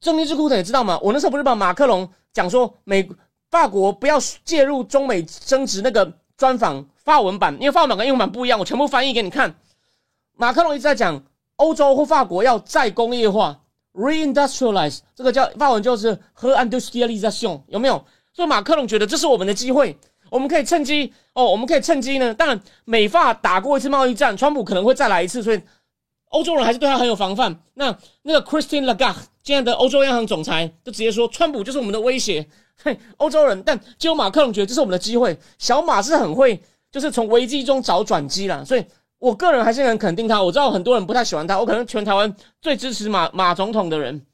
[0.00, 0.98] 正义智库的也知道吗？
[1.02, 3.06] 我那时候不是把马克龙讲说美
[3.50, 9.54] 法国不要介入中美争执那个专访法文版，因为法文版跟英文版不一样，我全部翻译给你看。
[10.36, 11.22] 马克龙一直在讲
[11.56, 13.60] 欧洲或法国要再工业化。
[13.92, 18.04] Reindustrialize 这个叫法文就是和 industrialization 有没有？
[18.32, 19.96] 所以马克龙觉得这是我们的机会，
[20.30, 22.32] 我们可以趁机哦，我们可以趁机呢。
[22.32, 25.60] 当然，美法打过一次贸易战，川普可能会再来一次，所以
[26.26, 27.60] 欧洲人还是对他很有防范。
[27.74, 32.46] 那那个 Christine Lagarde 现在的欧洲央行总裁就直接说，川普就是我们的威胁。
[32.82, 35.36] 嘿，欧洲人，但只有马克龙觉得这是我们的机会。
[35.58, 38.84] 小马是很会，就是从危机中找转机啦，所以。
[39.20, 44.26] 我个人还是很肯定他，我知道很多人不太喜欢他，我可能全台湾最支持马马总统的人。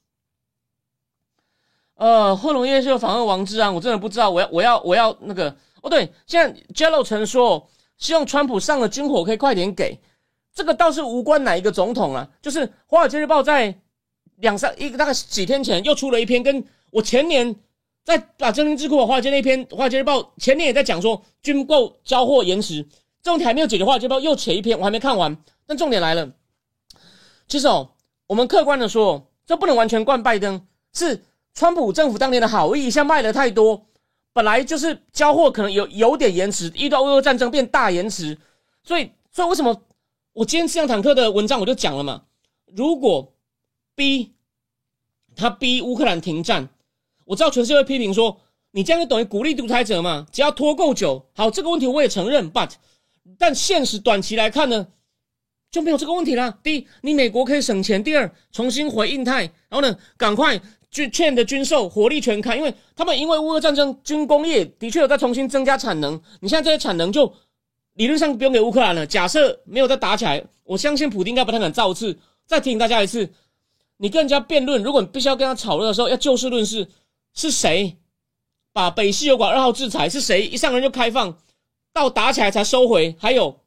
[1.96, 7.68] 呃，贺龙夜是访问王志安，我真的不知道，我要我要我要那个哦，对，现在 Jello 曾说
[7.98, 9.98] 希望川普上了军火可以快点给，
[10.54, 13.74] 这个倒是无关哪一个总统啊，就是《华尔街日报》在
[14.36, 17.56] 两三一个大概几天前又出了一篇，跟我前年
[18.04, 22.86] 在把真灵智库华尔街那篇《华尔街日报》前年也在讲说军购交货延迟。
[23.26, 25.36] 这问题还没有解决的话，就不又写一篇，我还没看完。
[25.66, 26.30] 但重点来了，
[27.48, 27.90] 其实哦，
[28.28, 33.84] 我们客观的说，这不能完全怪拜登，是川普政府当年的好意，像卖的太多，
[34.32, 38.38] 本来就是交货可能有有点延迟，遇到俄乌战争变大延迟，
[38.84, 39.82] 所以，所以为什么
[40.32, 42.22] 我今天这辆坦克的文章我就讲了嘛？
[42.76, 43.34] 如果
[43.96, 44.36] 逼
[45.34, 46.68] 他逼乌克兰停战，
[47.24, 48.38] 我知道全世界批评说，
[48.70, 50.28] 你这样就等于鼓励独裁者嘛？
[50.30, 52.70] 只要拖够久，好，这个问题我也承认，but。
[53.38, 54.86] 但现实短期来看呢，
[55.70, 56.58] 就没有这个问题了。
[56.62, 60.60] 第一，你美国可以省钱；第二，重新回印太，然后呢，赶快
[60.90, 66.20] 军欠的军售火力全开，因为他们因为乌俄战争，军工业的确有在重新增加产能。
[66.40, 67.32] 你现在这些产能就
[67.94, 69.06] 理论上不用给乌克兰了。
[69.06, 72.16] 假设没有再打起来，我相信普京应该不太敢造次。
[72.46, 73.28] 再提醒大家一次，
[73.96, 76.86] 你跟人家辩论，如果你必须要跟他吵论的时候，要就事论事，
[77.34, 77.96] 是谁
[78.72, 80.08] 把北溪油管二号制裁？
[80.08, 81.36] 是谁一上任就开放？
[81.96, 83.58] 到打起来才收回，还有，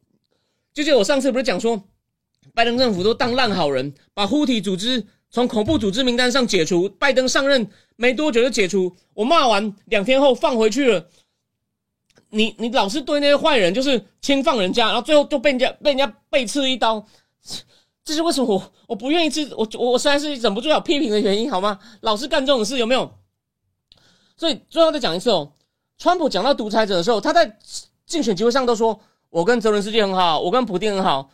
[0.72, 1.82] 就是我上次不是讲说，
[2.54, 11.10] 拜登政府都当烂好人，把呼体组织从恐怖组织名单上解除，拜登上任没多久就解除，我骂完两天后放回去了。
[12.30, 17.04] 你你老是对那些坏人就是轻放人家，然后最后就被人家被人家背刺一刀，
[18.04, 21.80] 这是为什么我我不愿意吃我我我实在是忍不住要批评的原因好吗？
[22.02, 23.12] 老是干这种事有没有？
[24.38, 25.52] 所以最后再讲一次哦，
[25.98, 27.58] 川普讲到独裁者的时候，他在。
[28.10, 31.30] 竞选集会上都说我跟泽伦斯基很好，我跟普京很好，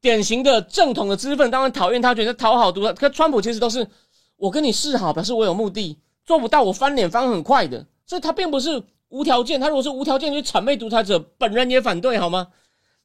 [0.00, 2.92] 典型的正统的知识分当然讨厌他，觉得讨好独裁。
[2.92, 3.88] 可川普其实都是
[4.36, 9.58] 我跟你示好，表示我有目的，做不到我翻脸翻很快的，所以他并不是无条件。
[9.58, 12.48] 他如果是无条件去谄媚独裁者，本人也反对好吗？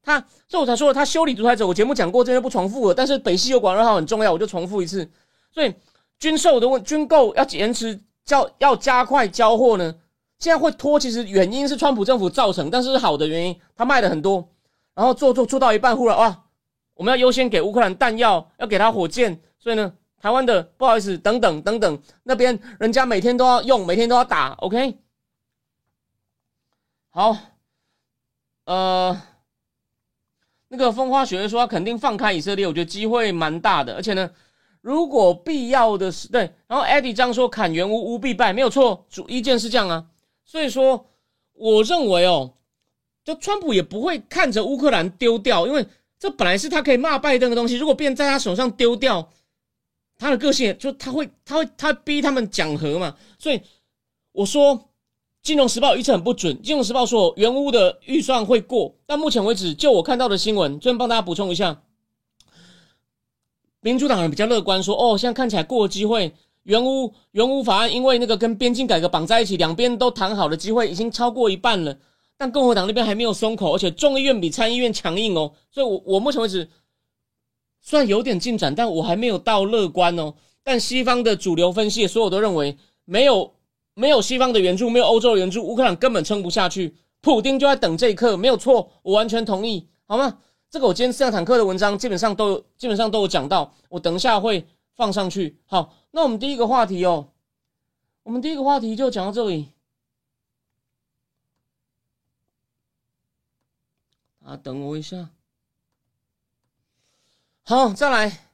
[0.04, 1.66] 他所以我才说他修理独裁者。
[1.66, 2.94] 我节目讲过，这边不重复了。
[2.94, 5.10] 但是北溪油管二号很重要，我就重复一次。
[5.54, 5.74] 所以
[6.20, 9.96] 军售的问军购要延迟交要加快交货呢？
[10.39, 14.50] 现在会拖，其实原因是川普政府造成，但是好的原因，他卖的很多，
[14.93, 16.43] 然后做做做到一半，忽然哇，
[16.96, 24.98] 我们要优先给乌克兰弹药，要给他火箭，所以呢，台湾的不好意思，等等等等，那边人家每天都要用，每天都要打，OK，
[27.10, 27.38] 好，
[28.65, 29.22] 呃，
[30.67, 34.30] 那个风花雪月说他肯定放开以色列，我觉得机会蛮大的，而且呢，
[34.82, 40.06] 如果必要的是对，然后 Eddie 这样说砍原乌乌必败，没有错，主意见是这样啊。
[40.46, 41.08] 所以说，
[41.54, 42.54] 我认为哦，
[43.24, 45.86] 就川普也不会看着乌克兰丢掉，因为
[46.20, 47.76] 这本来是他可以骂拜登的东西。
[47.76, 49.32] 如果变在他手上丢掉，
[50.18, 53.16] 他的个性就他会他会他逼他们讲和嘛。
[53.40, 53.60] 所以
[54.32, 54.78] 我说，
[55.42, 61.82] 《金融时报》预测很不准，《金融时报》说原屋的预算会过，但目前为止，就我看到的新闻，这边帮大家补充一下，
[63.80, 66.34] 民主党人比较乐观，说哦，现在看起来过机会。
[66.63, 71.97] 原屋原屋法案因为那个跟边境改革绑在一起，两边都谈好的机会已经超过一半了，
[72.38, 76.69] 但共和党那边还没有松口，而且众议院比参议院强硬哦，所以，我我目前为止
[77.82, 80.34] 虽然有点进展，但我还没有到乐观哦。
[80.63, 83.54] 但西方的主流分析，所有都认为没有
[83.93, 86.95] 没有西方的援助，没有欧洲的援助，乌克兰根本撑不下去。
[87.19, 90.38] 普丁就在等这一刻，没有错，我完全同意，好吗？
[90.69, 94.65] 这个我今天四辆坦克的文章基本上都有，基本上都有讲到，我等一下会
[94.96, 95.58] 放上去。
[95.66, 97.30] 好，那我们第一个话题哦，
[98.24, 99.70] 我们第一个话题就讲到这里。
[104.46, 105.30] 啊，等我一下。
[107.64, 108.50] 好，再来，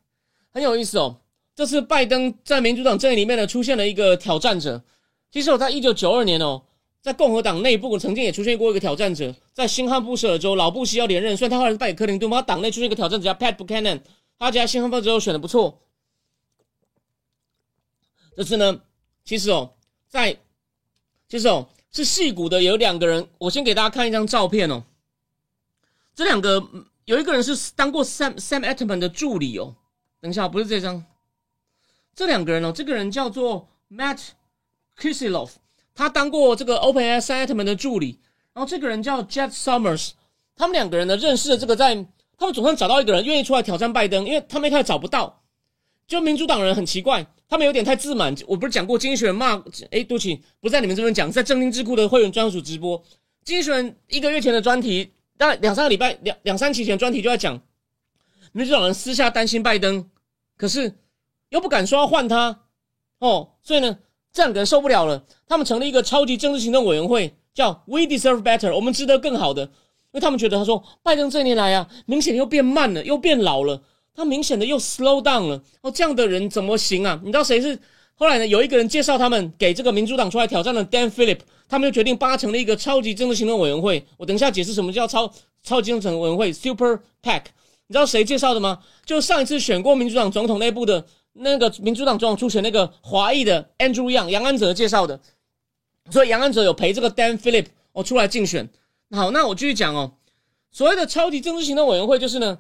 [0.52, 1.18] 很有意思哦。
[1.56, 4.84] 这次拜登在民主党阵营里面呢，出现了一个挑战者。
[5.32, 6.62] 其实我在一九九二年哦，
[7.02, 14.02] 在共和党内部曾经也出现过一个挑战者，在新罕布什尔州，老布希要连任，虽然他后来是败给克林顿，他党内出现一个挑战者叫 Pat Buchanan，
[14.38, 15.82] 他在新罕布什尔州选的不错。
[18.40, 18.80] 这次呢，
[19.26, 19.74] 其实哦，
[20.08, 20.34] 在
[21.28, 24.82] 其实哦是戏骨的有两个人，我先给大家看一张照片哦。
[26.16, 26.66] 这两个
[27.04, 29.76] 有一个人是当过 Sam Sam Altman 的助理哦，
[30.22, 31.04] 等一下不是这张，
[32.16, 34.30] 这两个人哦，这个人叫做 Matt
[34.98, 35.50] Kisilov，
[35.94, 38.22] 他当过这个 OpenAI Sam Altman 的助理，
[38.54, 40.12] 然后这个人叫 Jet Summers，
[40.56, 41.94] 他们两个人呢认识了这个在
[42.38, 45.39] 他们总算找到一个人愿意出来挑战拜登，因为他们一开始找不到，
[46.10, 49.56] 就民主党人很奇怪，他们有点太自满，我不是讲过经济学人骂，
[49.92, 53.02] 哎，对不起，不在你们这边讲，在正经智库的会员专属直播，
[53.46, 55.12] 经济学人一个月前的专题。
[55.38, 57.62] 但两三个礼拜，两两三期前专题就在讲，
[58.52, 60.10] 民主党人私下担心拜登，
[60.58, 60.96] 可是
[61.48, 62.60] 又不敢说要换他，
[63.20, 64.00] 哦，所以呢，
[64.34, 69.70] 这两个人受不了了，他们成立一个超级政治行动委员会，叫 We Deserve Better，我们值得更好的，因
[70.14, 73.82] 为他们觉得他说拜登这年来啊，明显又变慢了，又变老了，
[74.20, 77.18] 他明显的又 slow down 了，哦，这样的人怎么行啊？
[77.24, 77.80] 你知道谁是？
[78.16, 84.06] 后来呢，有一个人介绍他们给这个民主党出来挑战的 Dan Phillip，他们就决定八成立一个超级政治行动委员会。
[84.18, 85.32] 我等一下解释什么叫超
[85.64, 87.44] 超级政治委员会 Super PAC。
[87.88, 88.80] 你知道谁介绍的吗？
[89.06, 95.22] 就上一次选过民主党总统内部的那个民主党总统初选那个华裔的 Andrew Yang 杨安泽介绍的。
[96.12, 98.70] 所以杨安泽有陪这个 Dan Philip 哦出来竞选。
[99.12, 100.12] 好，那我继续讲哦。
[100.72, 102.58] 所谓的超级政治行动委员会就是呢，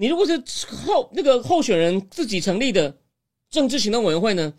[0.00, 0.42] 你如果是
[0.86, 2.96] 候那个候选人自己成立的
[3.50, 4.54] 政治行动委员会呢？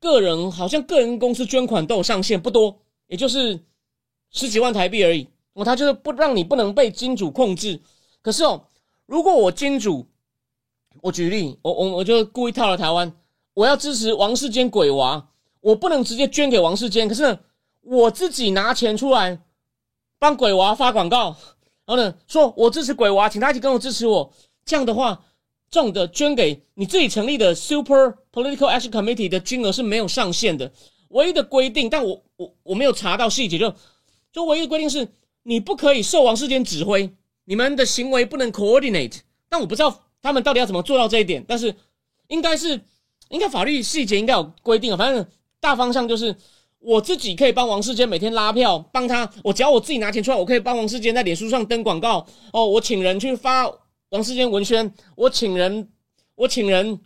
[0.00, 3.60] 个人好像个人公司捐款都有上限，不多，也就是
[4.30, 5.28] 十几万台币而已。
[5.52, 7.78] 哦，他就是不让你不能被金主控制。
[8.22, 8.64] 可是哦，
[9.04, 10.06] 如果我金主，
[11.02, 13.12] 我举例，我我我就故意套了台湾，
[13.52, 15.28] 我要支持王世坚鬼娃，
[15.60, 17.38] 我不能直接捐给王世坚，可是
[17.82, 19.38] 我自己拿钱出来
[20.18, 21.36] 帮鬼娃发广告，
[21.84, 24.32] 然后呢，说我支持鬼娃，请大家一起跟我支持我。
[24.66, 25.22] 这样的话。
[25.68, 30.72] 这种的捐给你自己成立的 Super Political Action Committee 的金额是没有上限的，
[31.08, 33.74] 唯一的规定，但我我我没有查到细节，就
[34.32, 35.06] 就唯一的规定是
[35.42, 37.10] 你不可以受王世坚指挥，
[37.46, 39.18] 你们的行为不能 coordinate。
[39.48, 41.74] 但我不知道他们到底要怎么做到这一点，但是
[42.28, 42.80] 应该是
[43.30, 44.96] 应该法律细节应该有规定啊。
[44.96, 45.26] 反正
[45.58, 46.34] 大方向就是
[46.78, 53.68] 我自己可以帮王世坚每天拉票，帮他，我只要我自己拿钱出来，我可以帮王世坚在脸书上登广告哦，我请人去发。
[54.16, 55.88] 王世坚文宣，我请人，
[56.36, 56.98] 我请人，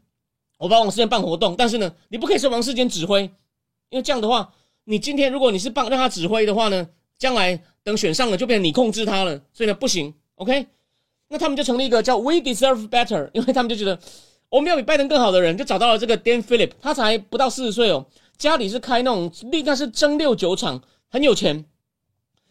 [0.59, 1.57] 我帮王世坚办活动。
[1.59, 3.23] 但是呢，你不可以是王世坚指挥，
[3.89, 4.53] 因为这样的话，
[4.85, 10.15] 你今天如果你是帮让他指挥的话呢，将来等选上了就变成你控制他了，所以呢不行。
[10.37, 10.69] OK，
[11.27, 13.99] 那他们就成立一个叫 We Deserve Better，因为他们就觉得
[14.49, 18.07] 我们要比拜登更好的人，就找到了这个 Dan Philip，他才不到四十岁哦，
[18.39, 19.33] 家里是开那种
[19.65, 21.65] 那是蒸馏酒厂，很有钱。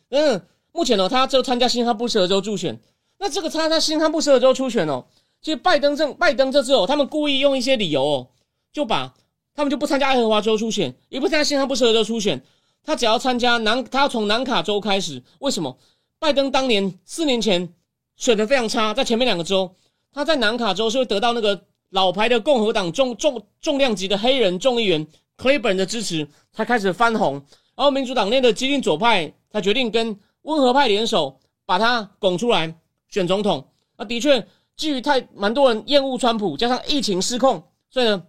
[0.10, 0.42] 嗯，
[0.74, 2.78] 目前呢，他就参加新罕布什尔州助选。
[3.20, 5.06] 那这个他在新罕布什尔州初选哦，
[5.42, 8.28] 其实拜登政拜登这次哦，他们故意用一些理由哦，
[8.72, 9.14] 就把
[9.54, 12.42] 他们就不参加爱荷华州初选，也不参加新罕布什尔州初选，
[12.82, 15.22] 他只要参加南，他要从南卡州开始。
[15.40, 15.78] 为什么？
[16.18, 17.74] 拜登当年四年前
[18.16, 19.76] 选的非常差，在前面两个州，
[20.14, 25.06] 他在南卡州是会得到那个老牌的共和党重重重量级的黑人众议员
[25.38, 27.34] Clayburn 的支持，才开始翻红。
[27.76, 32.76] 然后民主党内的激进左派才决定跟温和派联手，把他拱出来。
[33.10, 38.24] 选总统啊，的确，基于太蛮多人厌恶川普，加上疫情失控，所以呢，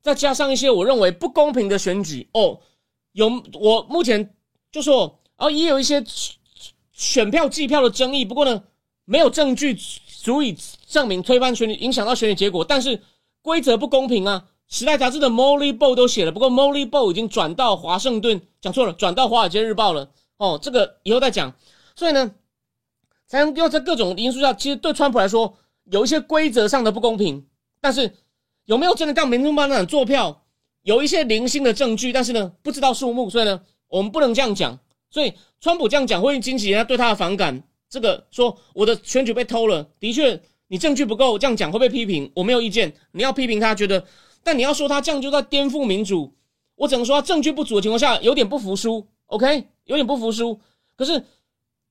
[0.00, 2.60] 再加上一些我认为不公平的选举哦，
[3.12, 4.34] 有我目前
[4.70, 6.02] 就说，哦，也有一些
[6.92, 8.62] 选票计票的争议，不过呢，
[9.04, 10.56] 没有证据足以
[10.86, 13.02] 证明推翻选举影响到选举结果，但是
[13.42, 14.48] 规则不公平啊。
[14.68, 20.08] 时代杂志的 Molly Bow 都写了，不过 Molly Bow 已经转到华盛顿，讲错了，转到华尔街日报了。
[20.38, 21.52] 哦，这个以后再讲。
[21.96, 22.32] 所以呢。
[23.32, 27.46] 才能要在各种因素下，其实对川普来说有一些规则上的不公平，
[27.80, 28.12] 但是
[28.66, 30.44] 有没有真的让民众党做票，
[30.82, 33.58] 有一些零星的证据，但是呢不知道数目，所以呢
[33.88, 34.78] 我们不能这样讲。
[35.08, 37.62] 所以川普这样讲会引起人家对他的反感。
[37.88, 42.92] 这个说我的选举被偷了，的确你证据不够，这样讲会被批评，我没有意见。
[43.12, 44.04] 你要批评他，觉得
[44.42, 46.34] 但你要说他这样就在颠覆民主，
[46.74, 49.06] 我只能说他证据不足的情况下有点不服输。
[49.24, 50.60] OK，有点不服输。
[50.96, 51.24] 可是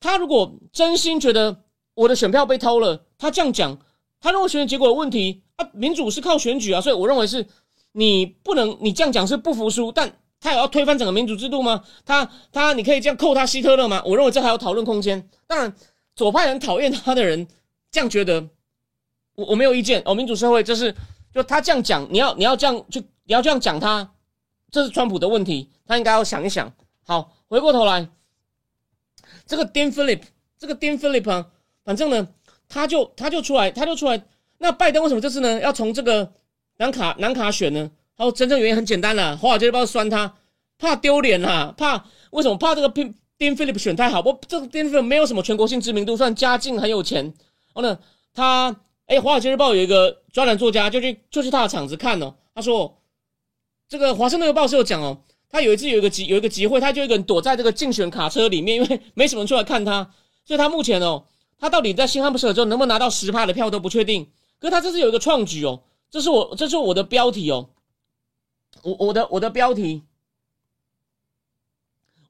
[0.02, 3.78] 他如果真心觉得我的选票被偷了，他这样讲，
[4.20, 7.48] 他认为选举结果有问题啊，民主是靠选举啊，所以我认为是
[7.94, 11.84] 你不能你这样讲是不服输，但他也要推翻整个民主制度吗？
[12.04, 14.02] 他他你可以这样扣他希特勒吗？
[14.06, 15.30] 我认为这还有讨论空间。
[15.48, 15.74] 当然，
[16.16, 17.48] 左派很讨厌他的人
[17.90, 18.50] 这样觉得。
[19.36, 20.94] 我我没有意见哦，民主社会这是
[21.34, 24.12] 就他这样讲，你要你要这样就你要这样讲他，
[24.70, 26.72] 这是川普的问题，他应该要想一想。
[27.08, 28.10] 好，回过头来，
[29.46, 30.22] 这个 Dean Philip，
[30.58, 31.48] 这个 Dean Philip 啊，
[31.84, 32.28] 反正呢，
[32.68, 34.24] 他就他就出来，他就出来。
[34.58, 36.34] 那拜登为什么这次呢要从这个
[36.78, 37.92] 南卡南卡选呢？
[38.16, 40.36] 他说真正原因很简单了，华尔街日报酸他，
[40.78, 44.22] 怕丢脸啊，怕为什么怕这个 Dean Philip 选太好？
[44.22, 47.24] 不，这个 Dean Philip 没有什么全国性知名度，算家境很有钱。
[47.24, 47.34] 然
[47.76, 48.00] 后呢，
[48.34, 48.76] 他。
[49.08, 52.34] 哎，《华尔街日报》有一个专栏作家，就去就去他的场子看哦。
[52.56, 53.02] 他说，
[53.90, 55.22] 这个《华盛顿邮报》是有讲哦，
[55.52, 60.14] 他有一次有一个集有一个集会，他就一个人躲在这个竞选卡车里面，因为没什么人出来看他，
[60.46, 61.26] 所以他目前哦，
[61.60, 64.32] 他到底在新罕布什尔州能不能拿到十趴的票都不确定。
[64.60, 67.70] 可是他这次有一个创举哦，这是我这是我的标题哦，
[68.84, 70.04] 我我的我的标题，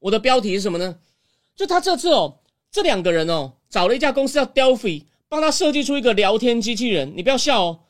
[0.00, 0.98] 我的标题是什么呢？
[1.54, 5.04] 就他这次哦，这两个人哦，找了一家公司叫 Delphi。
[5.28, 7.80] 帮他设计出一个聊天机器人，你不要笑哦。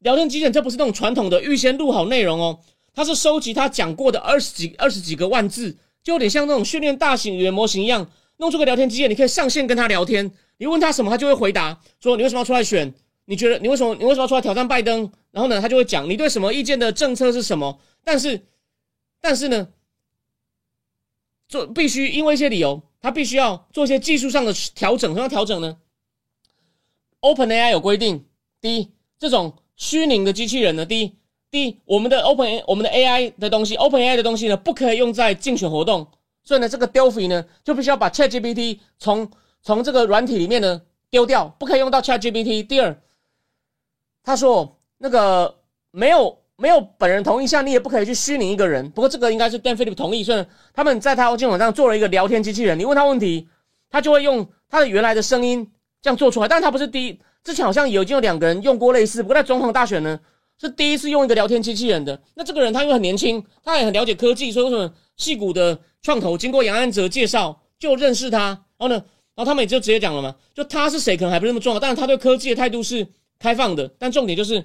[0.00, 2.58] 聊天机器人这不是那种传统的预先录好内容哦，
[2.98, 12.92] 它是收集他讲过的二十几二十几个万字，就有点像那种训练大型语言模型一样，弄出个聊天机器人，你可以上线跟他聊天，你问他什么，他就会回答，说你为什么要出来选？
[13.26, 15.12] 你觉得你为什么你为什么要出来挑战拜登？
[15.30, 17.78] 然后呢，他就会讲你对什么意见的政策是什么？
[18.02, 18.44] 但是
[19.20, 19.68] 但是呢，
[21.48, 25.76] 做必须因为一些理由，他必须要做一些技术上的调整，什么调整呢
[27.20, 28.24] ？Open AI 有规定，
[28.60, 28.90] 第一，
[29.20, 31.14] 这种虚拟的机器人呢，第一，
[31.50, 36.06] 第一，我们的 Open 我们的 AI 的东西，Open AI 的东西呢，不可以用在竞选活动，
[36.44, 39.30] 所以呢，这个 Delphi 呢，就必须要把 ChatGPT 从
[39.62, 42.66] 从这个软体里面呢丢掉，不可以用到 ChatGPT。
[42.66, 43.00] 第二，
[44.22, 45.56] 他说那个
[45.90, 48.90] 没有没有本人同意下，你也不可以去虚拟一个人。
[48.90, 50.44] 不过这个应该是 Dan Philip 同意，所以
[50.74, 53.48] 他们在他今晚上做了一个聊天机器人，你问他问题，
[53.90, 55.70] 他就会用他的原来的声音。
[56.00, 60.20] 这样做出来，但是他不是第一，之前好像有已经有两个人用过类似，不过在总统大选呢
[60.60, 62.20] 是第一次用一个聊天机器人的。
[62.34, 68.46] 那这个人他因为很年轻，他也很了解科技，所以为什么戏骨的创投经过杨安泽介绍就认识他，
[68.76, 68.94] 然后呢，
[69.34, 73.06] 然后他们也就直接讲了嘛，就他是谁可能还不那么重要，但是他对科技的态度是
[73.38, 73.88] 开放的。
[73.98, 74.64] 但重点就是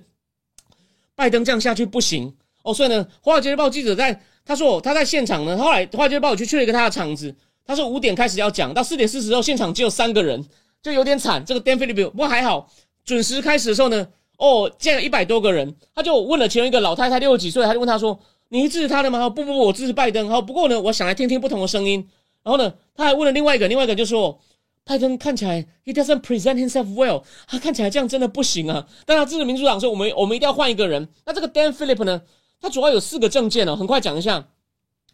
[1.16, 7.36] 拜登这样下去不行哦，所以呢，华尔街日报记者在他说他在现场呢，后来华尔街日报去去了一个他的场子，
[7.66, 10.44] 他说五点开始要讲到四点四十后，现场只有三个人。
[10.82, 12.70] 就有点惨，这个 Dan Philip 不过还好，
[13.06, 14.06] 准时开始的时候呢，
[14.44, 18.20] 哦，见了一百多个人，他就问了其中一个老太太，六十几岁，他就问他说
[18.50, 20.28] ：“你支持他的吗？”不不不，我支持拜登。
[20.28, 22.06] 好，不过呢，我想来听听不同的声音。
[22.44, 24.38] 然后呢，他还问了另外一个，另外一个就说
[24.84, 31.08] ：“拜登看起来 he doesn't present himself well，他看起来这样真的不行啊。”但他支持民主党，说我们我们一定要换一个人。
[31.26, 32.22] 那这个 Dan Philip 呢，
[32.60, 34.46] 他主要有四个证件哦，很快讲一下。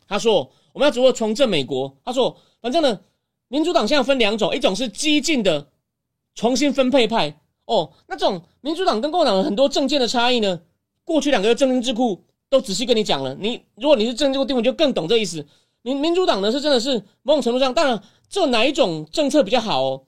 [0.07, 1.95] 他说我们要如何重振美国。
[2.03, 2.99] 他说反正呢。
[3.51, 5.69] 民主党现在分两种，一种是激进的
[6.35, 7.38] 重新分配派
[7.69, 10.59] 哦，那种民主党跟共和党很多政见的差异呢，
[11.03, 13.35] 过去两个月政经智库都仔细跟你讲了。
[13.35, 15.45] 你如果你是政治智库，你就更懂这意思。
[15.83, 20.03] 民民主党呢是真的是某种程度上，当然这哪一种政策比较好哦，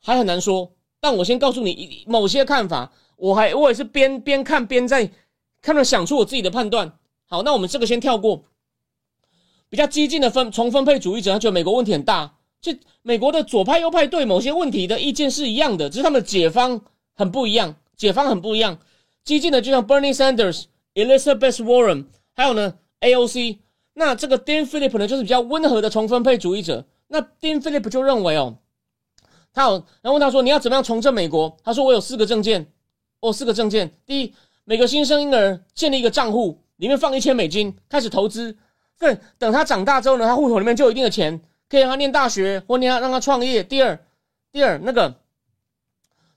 [0.00, 0.72] 还很难说。
[0.98, 5.10] 但我先告诉你某些看法，我还我也是边边看边在
[5.60, 6.98] 看着想出我自己的判断。
[7.26, 8.44] 好，那我们这个先跳过，
[9.68, 12.37] 比较激进的分重分配主义者，他觉得美国问题很大。
[12.60, 16.80] 就美国的左派、右派对某些问题的意见是一样的，只是他们解方
[17.14, 17.76] 很不一样。
[17.96, 18.78] 解方很不一样，
[19.24, 22.06] 激进的就像 Bernie Sanders、Elizabeth Warren，
[22.36, 23.58] 还有呢 AOC。
[23.94, 26.86] 那这个 Dean Philip 呢，就是比较温和的重分配主义者。
[27.08, 28.58] 那 Dean Philip 就认为哦，
[29.52, 32.64] 他有，然后问他说：“你要怎么样重振美国？”他说：“我有四个证件，
[33.18, 33.90] 哦，四个证件。
[34.06, 34.32] 第一，
[34.62, 38.56] 每个新生婴儿建立一个账户，里面放一千美金，开始投资。
[38.96, 43.62] 对，等他长大之后呢，他户口里面就有一定的钱。”可以让他念大学，或念让他创业。
[43.62, 43.98] 第二，
[44.50, 45.14] 第二那个，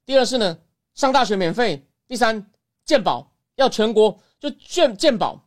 [0.06, 0.58] 第二是呢，
[0.94, 1.86] 上大学免费。
[2.08, 2.46] 第三，
[2.86, 5.42] 鉴宝要全国就鉴鉴宝，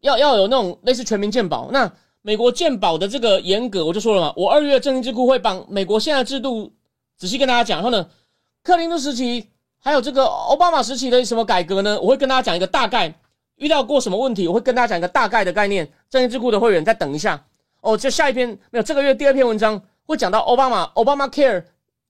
[0.00, 1.68] 要要有那种类似全民鉴宝。
[1.70, 6.72] 那美国鉴宝的这个严格，我就说了嘛，我二月正经智库会帮美国现在制度
[7.18, 7.76] 仔细跟大家讲。
[7.76, 8.08] 然后呢，
[8.62, 12.00] 克林顿时期还有这个奥巴马时期的什么改革呢？
[12.00, 13.14] 我会跟大家讲一个大概，
[13.56, 15.86] 遇到过什么问题，我会跟大家讲一个大概的概念。
[16.08, 17.46] 正经智库的会员再等一下。
[17.86, 21.62] 哦，就下一篇没有，这个月第二篇文章会讲到奥巴马奥巴马 Care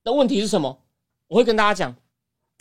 [0.03, 0.79] 的问题是什么，
[1.29, 1.95] 我会跟大家讲。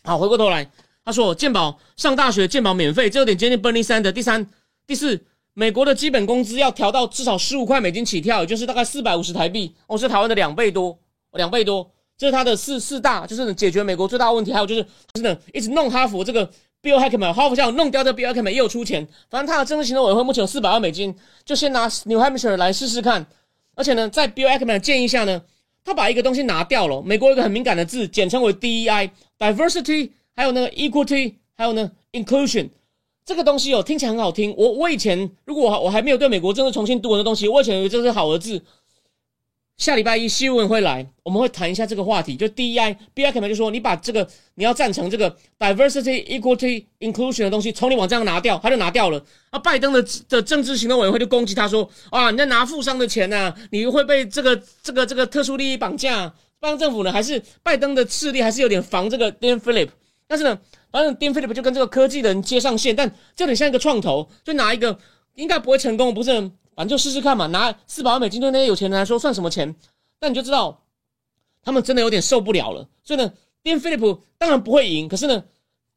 [0.04, 0.70] 好，回过头来，
[1.06, 4.12] 他说健保上大学健保免费，这有点接近 Bernie 三的。
[4.12, 4.46] 第三、
[4.86, 11.00] 第四，美国的基本工资要调到至少十五块美金起跳，也就是大概四百五十台币，哦，是台湾的两倍多，
[11.32, 11.90] 两倍多。
[12.18, 14.52] 这是他的四四大，就是解决美国最大问题。
[14.52, 16.50] 还有就是，真的一直弄哈佛这个
[16.86, 19.08] Bill Ackman，哈佛想弄掉这 Bill Ackman 也有出钱。
[19.28, 23.26] 反正他的政治行动委员会目前有四百万美金，就先拿 New Hampshire 来试试看。
[23.74, 25.42] 而且呢，在 Bill Ackman 的建议下呢，
[25.84, 27.02] 他把一个东西拿掉了。
[27.02, 32.70] 美国一个很敏感的字，简称为 DEI，Diversity，还有那个 Equity，还有呢 Inclusion。
[33.26, 34.54] 这个东西哦，听起来很好听。
[34.56, 38.62] 我我以前如果我我还没有对美国政治重新读文的东西，我以前以为这是好的字。
[39.78, 42.36] 下礼拜一新闻会来，我们会谈一下这个话题。
[42.38, 49.22] 就 DEI，B I 可能就说你把这个你要赞成这个 diversity equity inclusion 的东西从你网站上拿掉，他就拿掉了。
[49.50, 56.34] 啊，拜登的的政治行动委员会就攻击他说啊，你在拿富商的钱呐，你会被这个这个这个特殊利益绑架。
[56.58, 59.90] 拜登政府呢，还是拜登的势力还是有点防这个 Dan Philip，
[60.26, 60.58] 但是呢，
[60.90, 64.98] 反正 Dan Philip 就跟这个科技的人接上线，但这点像一个创投，就拿一个
[65.36, 66.50] 应该不会成功，不是？
[66.76, 69.74] 反正就试试看嘛，拿四百万美金对那些有钱人来说算什么钱？
[70.20, 70.82] 但你就知道，
[71.64, 72.88] 他们真的有点受不了了。
[73.04, 73.32] 所以呢，
[73.64, 75.08] 电菲利普当然不会赢。
[75.08, 75.44] 可是呢，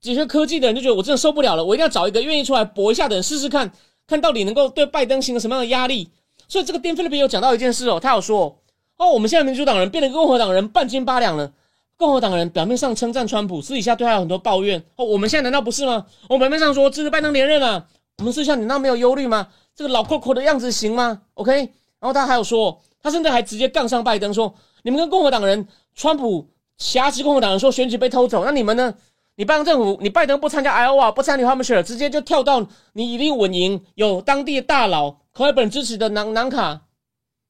[0.01, 3.73] 这些科技的人就觉得我真的受不了了，我一定要找一个愿意出来搏一下的人试试看，
[4.07, 6.09] 看到底能够对拜登形成什么样的压力。
[6.47, 8.59] 所以这个电菲利普有讲到一件事哦，他有说
[8.97, 11.53] 哦，我们现在民主党人变得共和党人半斤八两了。
[11.97, 14.81] 共和党人表面上称赞川普，私底下对他有很多抱怨。
[14.95, 16.07] 哦，我们现在难道不是吗？
[16.29, 19.49] 我表面上说支持拜登连任啊，我们私下难道没有忧虑吗？
[19.79, 24.53] 这个老 Coco 的样子行吗？OK，然后他还有说，他甚至还直接杠上拜登，说
[24.83, 26.49] 你们跟共和党人，川普
[26.79, 28.93] 挟持共和党人说选举被偷走，那你们呢？
[29.37, 36.81] 你拜登政府，你拜登不参加 Iowa，不参加 Hampshire，直接就跳到你一定稳赢，有当地的大佬可尔本支持的南南卡，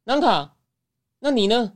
[0.04, 0.52] 南卡，
[1.20, 1.72] 那你呢？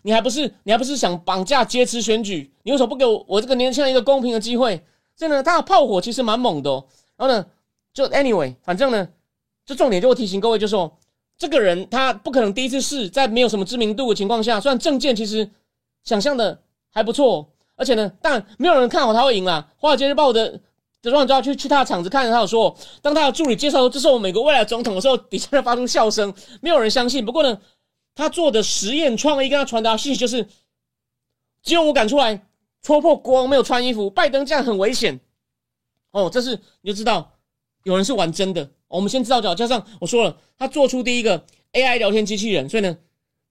[0.00, 2.54] 你还不是你还不是想绑架劫持选举？
[2.62, 4.82] 你为什么不给我我这个年轻人一个公平的机会？
[5.14, 6.70] 真的，他的炮火其实蛮猛的。
[7.18, 7.44] 然后呢，
[7.92, 9.06] 就 Anyway，反正呢。
[9.66, 10.96] 这重点就会提醒各位，就说
[11.36, 15.50] 这个人他不可能第一次试，在没有什么知名度的情况下，虽然证件其实
[16.04, 19.68] 想象的还不错，而且呢，但没有人看好他会赢啦。
[19.76, 20.52] 华尔街日报的
[21.02, 27.24] 的专栏就要去去他的场子看，他有说，当他的助理介绍说这是我美国未来总统的时候，底下就发出笑声，没有人相信。
[27.26, 27.60] 不过呢，
[28.14, 30.46] 他做的实验创意跟他传达信息就是，
[31.62, 32.46] 只有我敢出来
[32.82, 35.20] 戳破国王没有穿衣服，拜登这样很危险。
[36.12, 37.32] 哦，这是你就知道
[37.86, 38.68] 有人是玩真的。
[38.88, 42.98] 我们先知道就好，加上我说了，他做出第一个 AI 聊天机器人，所以呢，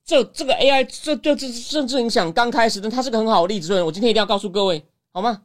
[0.04, 4.84] 这这个 AI 这这这政治影响刚开始，但它是个很好的例子，所以我今天一定要告诉各位，
[5.14, 5.44] 好吗？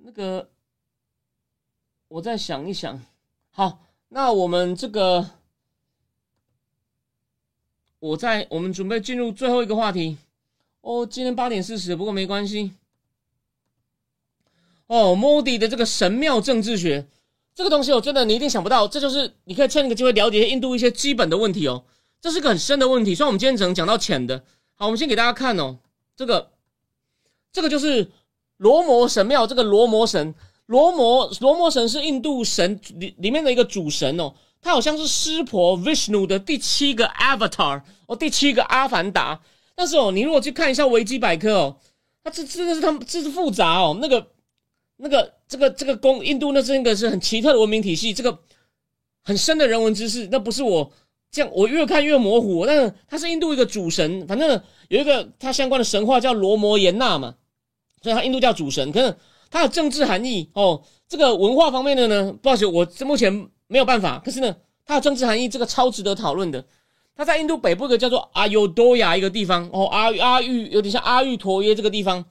[0.00, 0.50] 那个，
[2.08, 3.02] 我再想一想，
[3.50, 5.30] 好，那我们这个，
[8.00, 10.18] 我在我们准备进入最后一个话题，
[10.82, 12.72] 哦，今天八点四十，不过没关系，
[14.88, 17.06] 哦，Modi 的这个神庙政治学。
[17.54, 21.82] 这个东西我真的你一定想不到，这就是你可以趁这个机会了解印度一些基本的问题哦。
[22.20, 24.44] 这是个很深的问题，所以我们今天只能讲到浅的。
[24.76, 25.78] 好，我们先给大家看哦，
[26.16, 26.50] 这个
[27.52, 28.12] 这个就是
[28.58, 30.34] 罗摩神庙，这个罗摩神，
[30.66, 34.32] 罗摩罗摩神是印度神里里面的一个主神哦，
[34.62, 39.40] 他好像是湿婆 Vishnu 的第七个 Avatar 哦，第七个阿凡达。
[39.74, 41.76] 但是哦，你如果去看一下维基百科哦，
[42.22, 44.24] 它这真的是他们这是复杂哦，那个。
[44.98, 48.38] 那个这个这个公印度那是一个是很奇特的文明体系，这个
[49.22, 50.92] 很深的人文知识，那不是我
[51.30, 52.66] 这样，我越看越模糊。
[52.66, 57.36] 但是他是印度一个主神，反正有一个他相关的神话叫罗摩衍那嘛，
[58.02, 58.90] 所以他印度叫主神。
[58.92, 59.16] 可是
[59.50, 64.20] 它的政治含义哦，这个文化方面的呢，不好意思，我目前没有办法。
[64.24, 66.64] 可是呢，它的政治含义这个超值得讨论的。
[67.14, 72.24] 它在印度北部一个叫做阿尤多亚一个地方哦，阿阿育有点像阿育陀耶这个地方。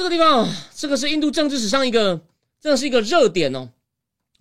[0.00, 2.18] 这个地方，这个是印度政治史上一个，
[2.58, 3.68] 真的是一个热点哦。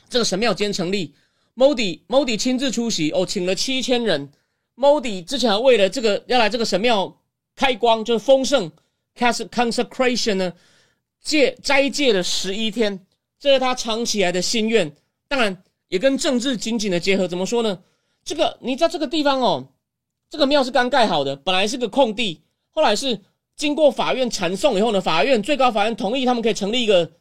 [0.07, 1.13] 这个神庙今天成立
[1.53, 4.31] ，Modi Modi 亲自出席哦，请了七千人。
[4.77, 7.13] Modi 之前为了这个要来这个神庙
[7.57, 8.71] 开光，就是丰盛
[9.17, 10.53] consecration 呢，
[11.21, 13.05] 戒斋戒了十一天，
[13.37, 14.89] 这是他藏起来的心愿。
[15.27, 17.27] 当然也跟政治紧紧的结合。
[17.27, 17.77] 怎么说呢？
[18.23, 19.67] 这个你在这个地方哦，
[20.29, 23.19] 这个庙是刚盖好的，本来是个空地，后来是。
[23.59, 27.11] 经过法院传送以后呢，法院最高法院同意他们可以成立一个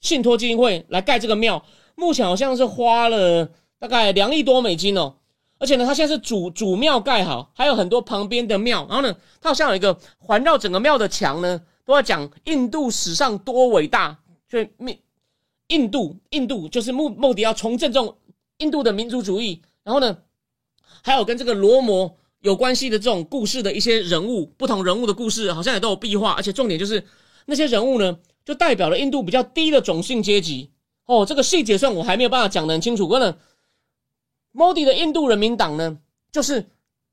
[0.00, 1.64] 信托基金会来盖这个庙。
[1.94, 5.14] 目前好像是花了大概两亿多美金哦，
[5.60, 8.84] 而且呢，它现在是主主庙盖好，还有很多旁边的庙。
[8.88, 14.18] 然后呢，它好像有一个环绕整个庙的墙呢，都在讲印度史上多伟大。
[14.50, 14.98] 所以，印
[15.68, 18.16] 印度印度就是目目的要重振这种
[18.58, 19.62] 印度的民族主义。
[19.84, 20.18] 然后呢，
[21.04, 22.16] 还有跟这个罗摩。
[22.46, 27.04] 有关系的这种故事的一些人物，不同人物的故事好像也都有壁画，而且重点就是
[27.46, 30.70] 那些人物呢，就代表了印度比较低的种姓阶级。
[31.06, 33.08] 哦，这个细节上我还没有办法讲得很清楚。
[33.08, 33.36] 可能
[34.54, 35.98] Modi 的印度人民党呢，
[36.30, 36.64] 就是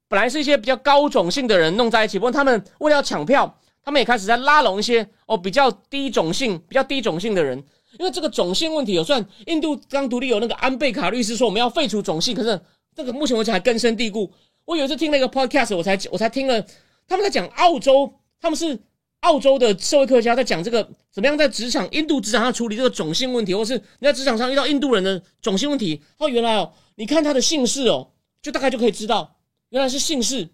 [0.08, 7.58] 本来是一些比较高种姓的人弄在一起，不过他们为了要抢票，他们也开始在拉拢一些哦比较低种姓、比较低种姓的人。
[7.98, 12.62] 因为这个种姓问题，有算印度刚独立有那个安倍卡律师说我们要废除种姓，可是
[12.96, 14.32] 这个目前为止还根深蒂固。
[14.66, 16.66] 我有一次听了一个 podcast，我才我才听了
[17.08, 18.80] 他们在讲澳洲，他们是
[19.22, 26.02] 澳洲的社会科学家在讲这个怎么样在职场印度职场上处理这个种姓问题，或是你在职场上遇到印度人的种姓问题。
[26.18, 28.12] 哦，原来哦，你看他的姓氏哦，
[28.42, 29.36] 就大概就可以知道，
[29.70, 30.50] 原来是姓氏。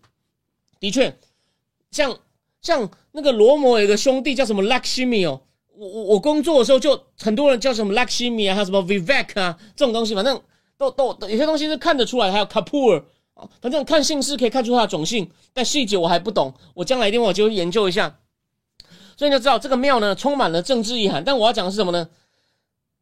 [0.79, 1.13] 的确，
[1.91, 2.17] 像
[2.61, 5.41] 像那个罗摩有个兄弟叫什么 Lakshmi 哦。
[5.75, 10.41] 我我我工作的时候就很多人叫什么 Lakshmi 啊，还有什么 Vivek 啊这种东西，反正
[10.77, 12.31] 都都有些东西是看得出来。
[12.31, 13.03] 还有 Kapoor
[13.61, 18.19] 反正看姓氏可以看出他的种姓，但细节我还不懂，我将来一定我就研究一下。
[19.17, 21.23] 所以你就知道这个庙呢充满了政治意涵。
[21.23, 22.09] 但我要讲的是什么呢？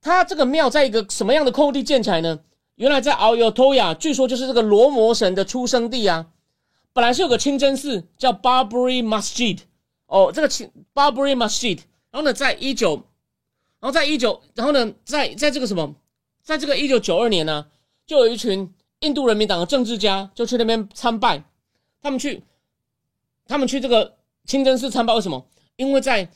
[0.01, 2.39] 它这个庙在一个什么样的空地建起来呢？
[2.75, 6.27] 原来在 Ayutthaya，据说就是这个罗摩神的出生地啊。
[6.93, 9.59] 本来是有个清真寺叫 Barberry Masjid
[10.07, 11.79] 哦，这个清 Barberry Masjid。
[12.09, 12.93] 然后呢，在一九，
[13.79, 15.93] 然后在一九，然后呢，在在这个什么，
[16.41, 17.67] 在这个一九九二年呢，
[18.07, 21.43] 就有一群印度人民党的政治家就去那边参拜，
[22.01, 22.43] 他们去，
[23.45, 25.45] 他们去这个清真寺参拜，为什么？
[25.75, 26.29] 因为在，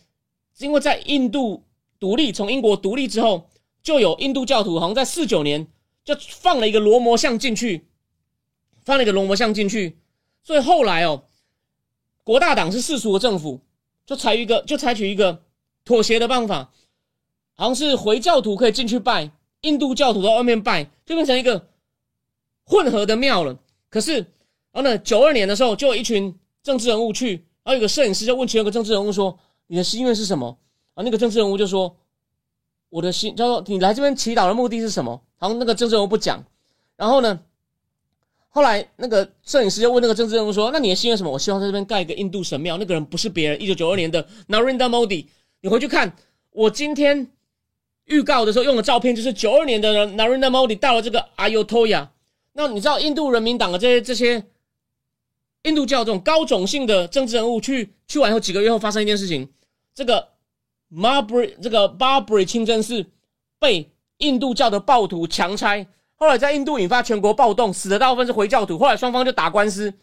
[0.59, 1.64] 因为在印度
[1.99, 3.49] 独立，从英国独立之后，
[3.82, 5.68] 就有印度教徒好像在四九年
[6.03, 7.86] 就放了一个罗摩像进去，
[8.84, 9.97] 放了一个罗摩像进去，
[10.43, 11.24] 所以后来哦，
[12.24, 13.59] 国大党是世俗的政府，
[14.05, 15.43] 就采一个，就采取一个。
[15.84, 16.72] 妥协的办法，
[17.55, 19.32] 好像是回教徒可以进去拜，
[19.62, 21.70] 印度教徒在外面拜，就变成一个
[22.72, 23.59] 混合的庙了。
[23.89, 24.13] 可是，
[24.72, 30.57] 然后呢，九二年的时候，就有一群政治人物去，然后有个摄影师就问其中一个政治人物说：“你的心愿是什么？”
[30.95, 31.93] 啊，那个政治人物就说
[32.89, 36.41] ：“我的心，叫做你来这边祈祷的目的是什么？”然后那个政治人物不讲。
[36.95, 37.38] 然后呢，
[38.47, 42.78] 后来那个摄影师就问那个政治人物说：“那你的心愿什么？”我希望在这边盖一个印度神庙。
[42.78, 45.26] 那个人不是别人，一九九二年的 Narendra Modi。
[45.59, 46.15] 你回去看，
[46.51, 47.28] 我今天
[48.05, 52.07] 预告的时候用的照片，就是九二年的 Narendra Modi 到了这个 Ayutthaya。
[52.53, 54.43] 那你知道印度人民党的这些这些
[55.63, 59.49] 印度教这种高种姓的政治人物去去完以后几个月后发生一件事情，
[59.93, 60.29] 这个
[60.93, 63.05] Marbri 这个 Barbri 清真寺
[63.59, 68.77] 被印度教的暴徒强拆，后来在印度引发全国暴动，死的大部分是回教徒。
[68.77, 69.93] 后来双方就打官司，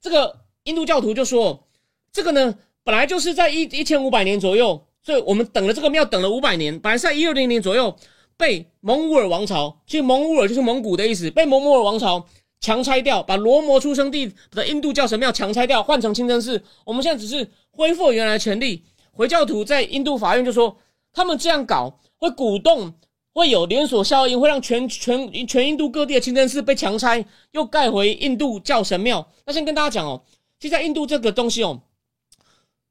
[0.00, 1.66] 这个印度教徒就说，
[2.12, 4.86] 这个呢本来就是在一一千五百年左右。
[5.06, 7.94] 所以我们等了这个庙等了五百年，本来在一二零年左右
[8.36, 12.26] 被蒙古尔王朝，其实蒙古尔就是蒙古的意思，被蒙古尔王朝
[12.60, 16.62] 强拆掉，把罗摩出生地的印度教神庙强拆掉，换成清真寺。
[16.84, 18.84] 我们现在只是恢复原来的权利。
[19.12, 20.76] 回教徒在印度法院就说，
[21.12, 22.92] 他们这样搞会鼓动，
[23.32, 29.28] 会有连锁效应，会让全全全印度各地的清真寺被强拆，又盖回印度教神庙。
[29.46, 30.22] 那先跟大家讲哦，
[30.58, 31.80] 其实在印度这个东西哦，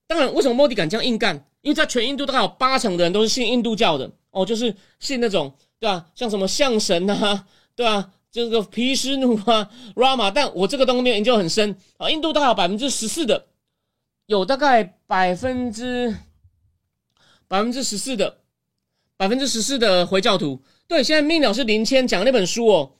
[0.07, 1.45] 当然为什么莫迪敢这样硬干？
[1.61, 6.05] 因为在全印度大概有八成的人都是信印度教的哦，就是信那种对吧？
[6.13, 8.11] 像什么象神啊，对吧？
[8.31, 10.31] 这个毗湿奴啊，Rama。
[10.31, 13.45] 但我这个东西研究很深啊，印度大概百分之十四的，
[14.25, 16.15] 有大概百分之
[17.47, 18.39] 百分之十四的
[19.15, 20.61] 百分之十四的回教徒。
[20.87, 22.93] 对，现在命鸟是林谦讲那本书哦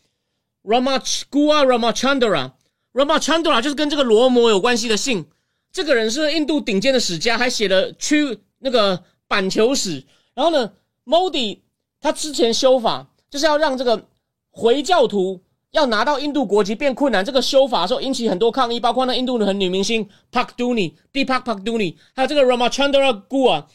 [0.63, 5.25] ，Rama Gua Rama Chandra，Rama Chandra 就是跟这个罗摩有关系的姓。
[5.71, 8.39] 这个人是印度顶尖的史家，还写了区。
[8.65, 10.71] 那个板球史，然后呢
[11.05, 11.59] ，Modi
[11.99, 14.07] 他之前修法就是要让这个
[14.51, 15.41] 回教徒
[15.71, 17.25] 要拿到印度国籍变困难。
[17.25, 23.65] 这个修法的时候引起很多抗议，包括那印度的很女明星 Pak Duni、Deepak Pak Duni，还有这个 Ramachandra Gua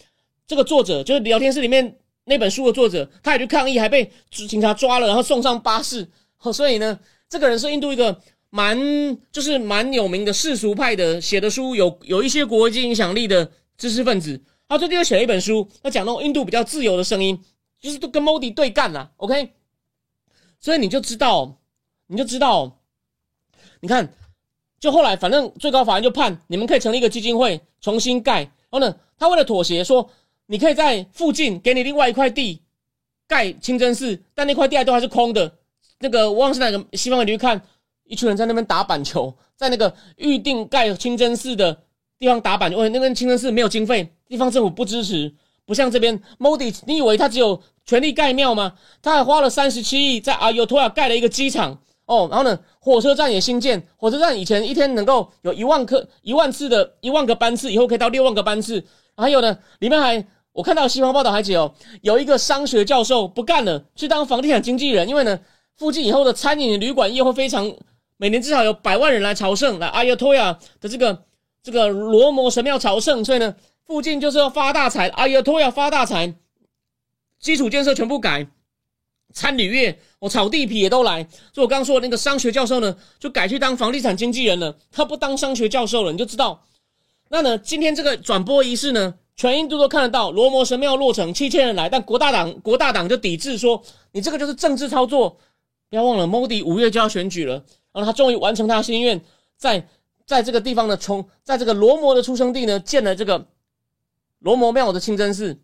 [0.47, 6.09] 这个作者，就是聊天室里面那本书的作者，他也去抗议，还被警察抓了，然后送上巴士。
[6.53, 6.99] 所以呢，
[7.29, 8.17] 这个人是印度一个
[8.51, 8.79] 蛮
[9.33, 14.41] 就是蛮有名的世俗派的，写的书有有一些国际影响力的知识分子。
[14.69, 17.43] 他最近又写了一本书，他讲那种印度比较自由的声音，
[17.81, 19.55] 就是都跟 Modi 对干了，OK？
[20.61, 21.57] 所以你就知道，
[22.07, 22.79] 你就知道，
[23.81, 24.13] 你看，
[24.79, 30.11] 就后来反正最高法院就判你们可以成立一个基金会重新盖，然后呢，他为了妥协说，
[30.47, 32.61] 你可以在附近给你另外一块地
[33.27, 35.51] 盖清真寺，但那块地都还是空的。
[36.01, 37.61] 那个我忘是哪个西方你去看，
[38.05, 41.85] 一群人在那边打板球，在那个预定盖清真寺的
[42.19, 44.13] 地方打板球，那边清真寺没有经费。
[44.27, 45.33] 地方政府不支持，
[45.65, 48.75] 不像这边 Modi，你以为他只有权力盖庙吗？
[49.01, 53.83] 他还花了三十七亿在阿尤托亚盖了一个机场哦，然后呢，火车站也新建。
[53.97, 58.85] 火车站以前一天能够有一万颗、一万次的一万个班次，以后可以到六万个班次。
[59.17, 65.39] 还有呢，里面还我看到西方报道还写哦，有一个商学教授不干了，去当房地产经纪人，因为呢，
[65.77, 67.73] 附近以后的餐饮旅馆业会非常，
[68.17, 71.25] 每年至少有百万人来朝圣，来阿尤托亚的这个
[71.63, 73.55] 这个罗摩神庙朝圣，所以呢，
[73.85, 76.35] 附近就是要发大财，阿亚托要发大财，
[77.41, 78.47] 基础建设全部改。
[79.35, 84.75] 参旅业，我炒地皮也都来，所以我刚刚说的那个商学教授呢，就改去当房地产经纪人了。
[84.91, 86.65] 他不当商学教授了，你就知道。
[87.29, 93.83] 那呢，今天这个转播仪式呢，全印度都看得到，罗摩神庙落成，七千人来，但国大党国大党就抵制说，
[94.13, 95.37] 你这个就是政治操作。
[95.91, 97.55] 不要忘了，Modi 五月就要选举了，
[97.93, 99.21] 然后他终于完成他的心愿，
[99.59, 99.87] 在
[100.29, 103.49] 在这个地方呢，从在这个罗摩的出生地呢，建了这个
[104.41, 105.59] 罗摩庙的清真寺。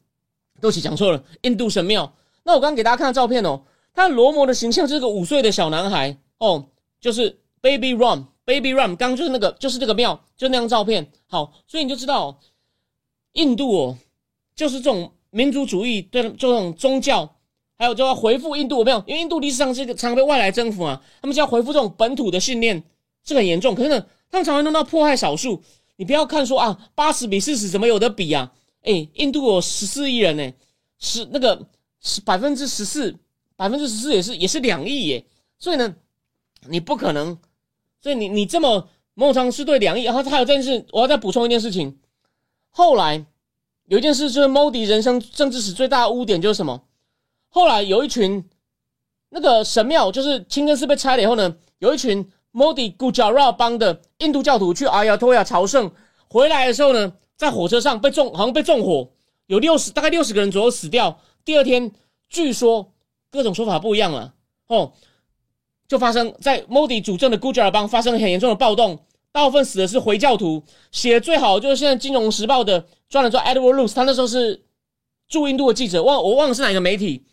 [0.60, 2.14] 对不起，讲错了，印度神庙。
[2.44, 3.60] 那我刚刚给大家看的照片哦，
[3.92, 6.64] 他罗摩的形象就是个五岁的小男孩哦，
[7.00, 11.10] 就是 Baby Ram，Baby Ram，刚就是那个，就是这个庙，就那张照片。
[11.26, 12.38] 好，所以你就知道，
[13.32, 13.98] 印度哦，
[14.54, 17.36] 就是这种民族主义，对，就这种宗教，
[17.76, 22.82] 还有就要回复印度，没有，因为印度历史上是个常被外来征服啊，他们就要回复这种本土的信念，
[23.24, 23.74] 是很严重。
[23.74, 25.62] 可是呢，他们常常弄到迫害少数。
[25.96, 28.52] 你不要看说啊，八十比四十怎么有的比啊？
[28.82, 30.52] 哎，印度有十四亿人呢，
[30.98, 31.66] 是那个。
[32.06, 33.16] 是百分之十四，
[33.56, 35.24] 百分之十四也是也是两亿耶，
[35.58, 35.96] 所以呢，
[36.68, 37.38] 你不可能，
[37.98, 41.98] 所以你你这么某种是对两亿，然后还有这件事，我要再补充一件事情。
[42.68, 43.24] 后来
[43.86, 46.84] 有一件事就是 Modi 人生政治史最大的污点就是什么？
[47.48, 48.44] 后来有一群
[49.30, 55.90] 那个神庙，就是清真寺被拆了以后呢，有一群 Modi Gujarat 帮的印度教徒去阿亚托亚朝圣，
[56.28, 59.10] 回来的时候呢，在火车上被纵，好像被纵火，
[59.46, 61.18] 有六十大概六十个人左右死掉。
[61.44, 61.90] 第二天，
[62.28, 62.92] 据说
[63.30, 64.32] 各种说法不一样了
[64.68, 64.92] 哦，
[65.88, 69.00] 就发生在 Modi 主政的 Gujarat 邦发生了很严重的暴动，
[69.32, 70.62] 大部分死的是回教徒。
[70.92, 74.64] 写的最好就是现在《金融时报》的专栏作 Edward Luce，他那时候是
[75.26, 77.24] 驻印度的记者，忘我忘了是哪个媒体。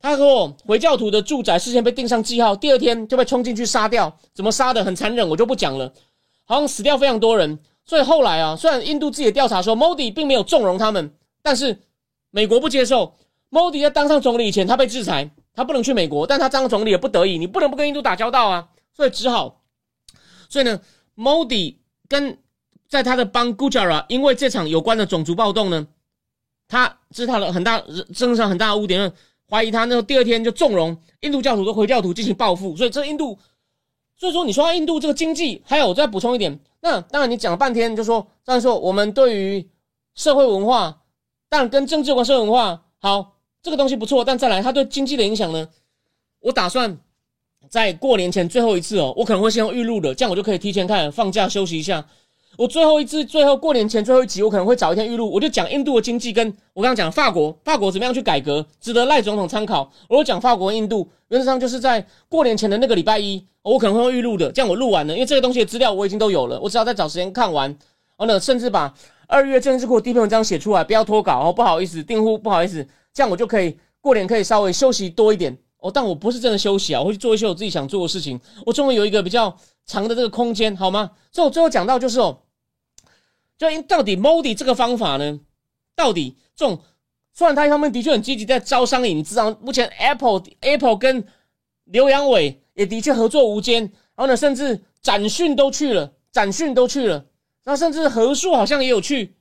[0.00, 5.92] 他说回教徒的住宅事先被钉上记号，第二天就被冲进去杀掉，怎么杀的很残忍，我就不讲了。
[6.44, 11.78] 好像死掉非常多人，所以后来啊，虽然印度自己的调查说 Modi 并没有纵容他们，但是
[12.30, 13.14] 美国不接受。
[13.50, 19.62] Modi 在当上总理以前，他被制裁，他不能去美国，但他当总理也不得已，你不能不跟印度打交道啊，所以只好，
[20.48, 20.80] 所以呢
[21.16, 21.76] ，Modi
[22.08, 22.38] 跟
[22.88, 25.88] 在他的邦 Gujarat，因为这场有关的种族暴动呢，
[26.68, 27.80] 他这是他的很大
[28.14, 29.12] 政治上很大的污点，
[29.50, 33.36] 怀疑他那第二天就纵容印度教徒和回教徒进行报复，所以这印度，
[34.16, 39.68] 所以说你说印度这个经济，还有我再补充一点，那当然你讲了半天就说，这样说我们对于
[40.14, 41.02] 社会文化，
[41.48, 43.36] 但跟政治有关社会文化好。
[43.62, 45.68] 这个东西不错，但再来，它对经济的影响呢？
[46.38, 46.98] 我打算
[47.68, 52.06] 在过年前最后一次哦，我可能会先预录的，这样我就可以提前看放假休息一下。
[52.60, 59.90] 我最后一次，最后过年前最后一集，我可能会找一天预录，我就讲印度的经济，跟我刚刚讲法国，法国怎么样去改革，值得赖总统参考。
[60.10, 67.78] 我讲法国、印度，原则上就是在过年前的那个礼拜一，我可能会预录的，这样我录完了，因为这个东西的资料我已经都有了，我只要再找时间看完，然
[68.18, 68.94] 后呢，甚至把
[69.26, 72.86] 二月政治库第一篇文章写出来，不要拖稿哦，不好意思，订户不好意思。
[73.14, 78.38] 这样我就可以过年可以稍微休息多一点哦，但我不是真的休息啊，我会去做一些我自己想做的事情。
[78.66, 79.56] 我终于有一个比较
[79.86, 81.12] 长的这个空间，好吗？
[81.32, 82.36] 所以我最后讲到就是哦，
[83.60, 85.38] 就因到底 Modi 这个方法呢，
[85.94, 86.80] 到底这种
[87.34, 91.22] 虽然他一方面的确很积极在招商引资啊，目前 Apple Apple 跟
[91.84, 97.26] 刘阳伟也的确合作无间，然后呢，甚至展讯都去了，展讯都去了，
[97.64, 99.36] 那甚至何硕好像也有去，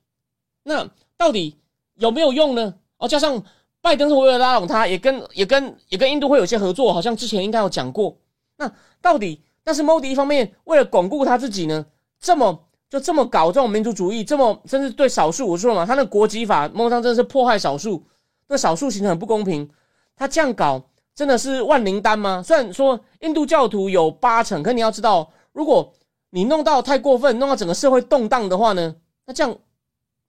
[0.63, 1.57] 那到底
[1.95, 2.75] 有没有用呢？
[2.97, 3.41] 哦，加上
[3.79, 8.17] 拜登是为了拉拢他，也跟也跟也跟印度会有些合作，好像之前应该有讲过。
[8.57, 8.69] 那
[9.01, 11.85] 到底，但是 Modi 一方面为了巩固他自己呢，
[12.19, 18.03] 这么就这么搞这种民族主义，这么甚至对少数，我说嘛，他那国籍法，某种上真的是迫害少数，
[18.47, 19.69] 对少数形成很不公平。
[20.15, 20.81] 他这样搞
[21.13, 22.41] 真的是万灵丹吗？
[22.43, 25.93] 虽然说印度教徒有八成，可你要知道，如果
[26.31, 29.55] 你弄到太过分，弄到整个社会动荡的话呢，那这样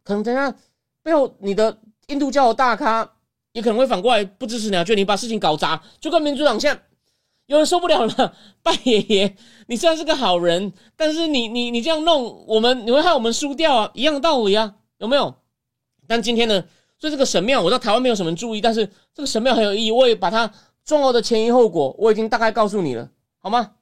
[0.05, 0.55] 可能等下
[1.03, 1.79] 背后你的。
[2.11, 3.09] 印度教的大咖
[3.53, 6.83] 也可能会反过来不支持你，觉得你把事情搞砸，就跟民主党现在
[7.51, 8.35] 有人受不了了。
[8.63, 9.37] 拜爷爷，
[9.67, 15.35] 你虽然是个好人，但是你你你这样弄我们，你会害我们输掉啊，一样道理啊，有没有？
[16.07, 16.65] 但今天呢，
[16.99, 20.53] 所以这个神庙，我知道台湾没有什么注意，但是这个神庙很有意义，我也把它
[20.85, 23.73] 重要的前因后果我已经大概告诉你了，好吗？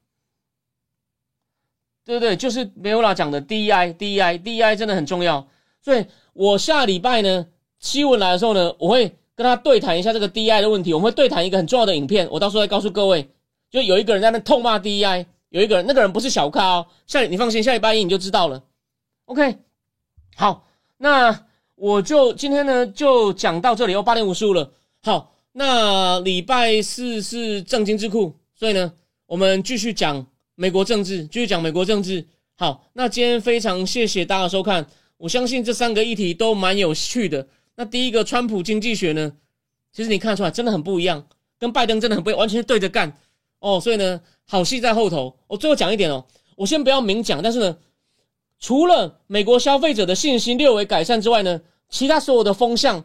[2.04, 5.46] 对对对，就是梅欧拉讲的 DEI，DEI，DEI 真的很重要，
[5.82, 7.46] 所以我下礼拜呢。
[7.80, 10.92] 新闻来的时候呢，我会跟他对谈一下这个 DI 的问题。
[10.92, 13.30] 我们会对谈一个很重要的影片，我到时候再告诉各位。
[13.70, 16.86] 就有一个人在那痛骂 D E I，有一个人，那个人不是小咖哦。
[17.06, 18.62] 下你放心，下礼拜一你就知道了。
[19.26, 19.58] OK，
[20.36, 20.66] 好，
[20.96, 24.72] 那我就今天呢就讲到这里哦，八点五十五了。
[25.02, 28.92] 好，那礼拜四是正经智库，所以呢，
[29.26, 32.26] 我们继续讲美国政治，继续讲美国政治。
[32.56, 34.84] 好，那今天非常谢谢大家收看，
[35.16, 37.46] 我相信这三个议题都蛮有趣的。
[37.76, 39.32] 那第一个川普经济学呢，
[39.92, 41.24] 其实你看出来真的很不一样，
[41.58, 43.16] 跟拜登真的很不一样，完全是对着干
[43.61, 43.80] 哦。
[43.80, 45.36] 所以呢，好戏在后头。
[45.46, 46.24] 我最后讲一点哦，
[46.56, 47.76] 我先不要明讲，但是呢。
[48.61, 53.04] 除了美国消费者的信心略微改善之外呢，其他所有的风向，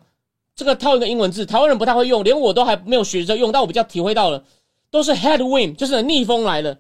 [0.55, 4.43] 这个套一个英文字，台湾人不太会用，连我都还没有学着用，但我比较体会到了，
[4.89, 6.79] 都是 headwind，就是逆风来了，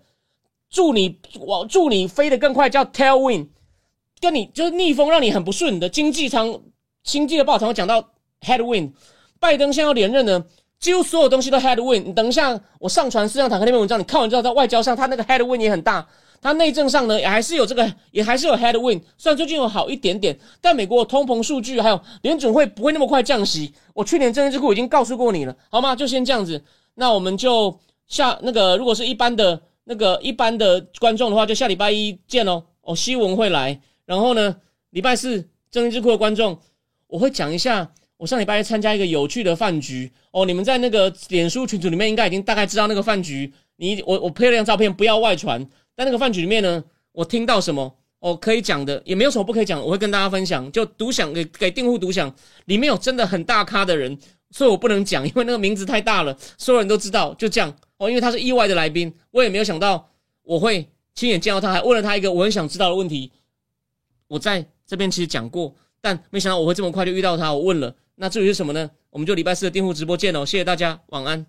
[0.71, 3.49] 祝你往祝你飞得更快，叫 tailwind，
[4.19, 6.59] 跟你就是逆风让你很不顺的经济舱，
[7.03, 8.09] 经济的报常会讲到
[8.41, 8.93] headwind，
[9.39, 10.43] 拜登现在要连任呢，
[10.83, 16.05] 几乎所有东西都 headwind，你等一下我上传四张坦克那篇文章，你看完之后在外交上他那个 headwind 也很大。
[16.41, 19.01] 它内政上呢，也还是有这个，也还是有 headwind。
[19.17, 23.73] 虽然最近有好一点点，但美国通膨数据还有联准会不会那么快降息。
[23.93, 25.95] 我去年政治库已经告诉过你了，好吗？
[25.95, 26.61] 就先这样子。
[26.95, 32.61] 那我们就下那个，如果是一般的那个一般的观众的话，就下礼拜一见哦。
[32.81, 34.53] 哦，西文会来，然后呢，
[34.89, 36.59] 礼拜四政治库的观众，
[37.07, 37.89] 我会讲一下
[38.23, 40.45] 我上礼拜参加一个有趣的饭局哦。
[40.45, 43.51] 你们在那个脸书群组里面应该已经大概知道那个饭局。
[43.75, 45.61] 你我我拍了张照片，不要外传。
[45.93, 50.71] 在那个饭局里面呢，我听到什么哦可以讲的，也没有什么不可以讲，我会跟大家分享。
[50.71, 54.17] 就独享给给订户独享，里面有真的很大咖的人，
[54.51, 57.33] 所以我不能讲，因为那个名字太大了，所有人都知道。
[57.33, 60.09] 就这样哦，因为他是意外的来宾，我也没有想到
[60.43, 63.33] 我会亲眼见到他，还问了他一个我很想知道的问题。
[64.29, 67.53] 我在这边其实讲过，但没想到我会这么快就遇到他。
[67.53, 68.91] 我问了，那至于是什么呢？
[69.09, 71.45] 我们就礼拜四的订户直播见哦，谢谢大家，晚安。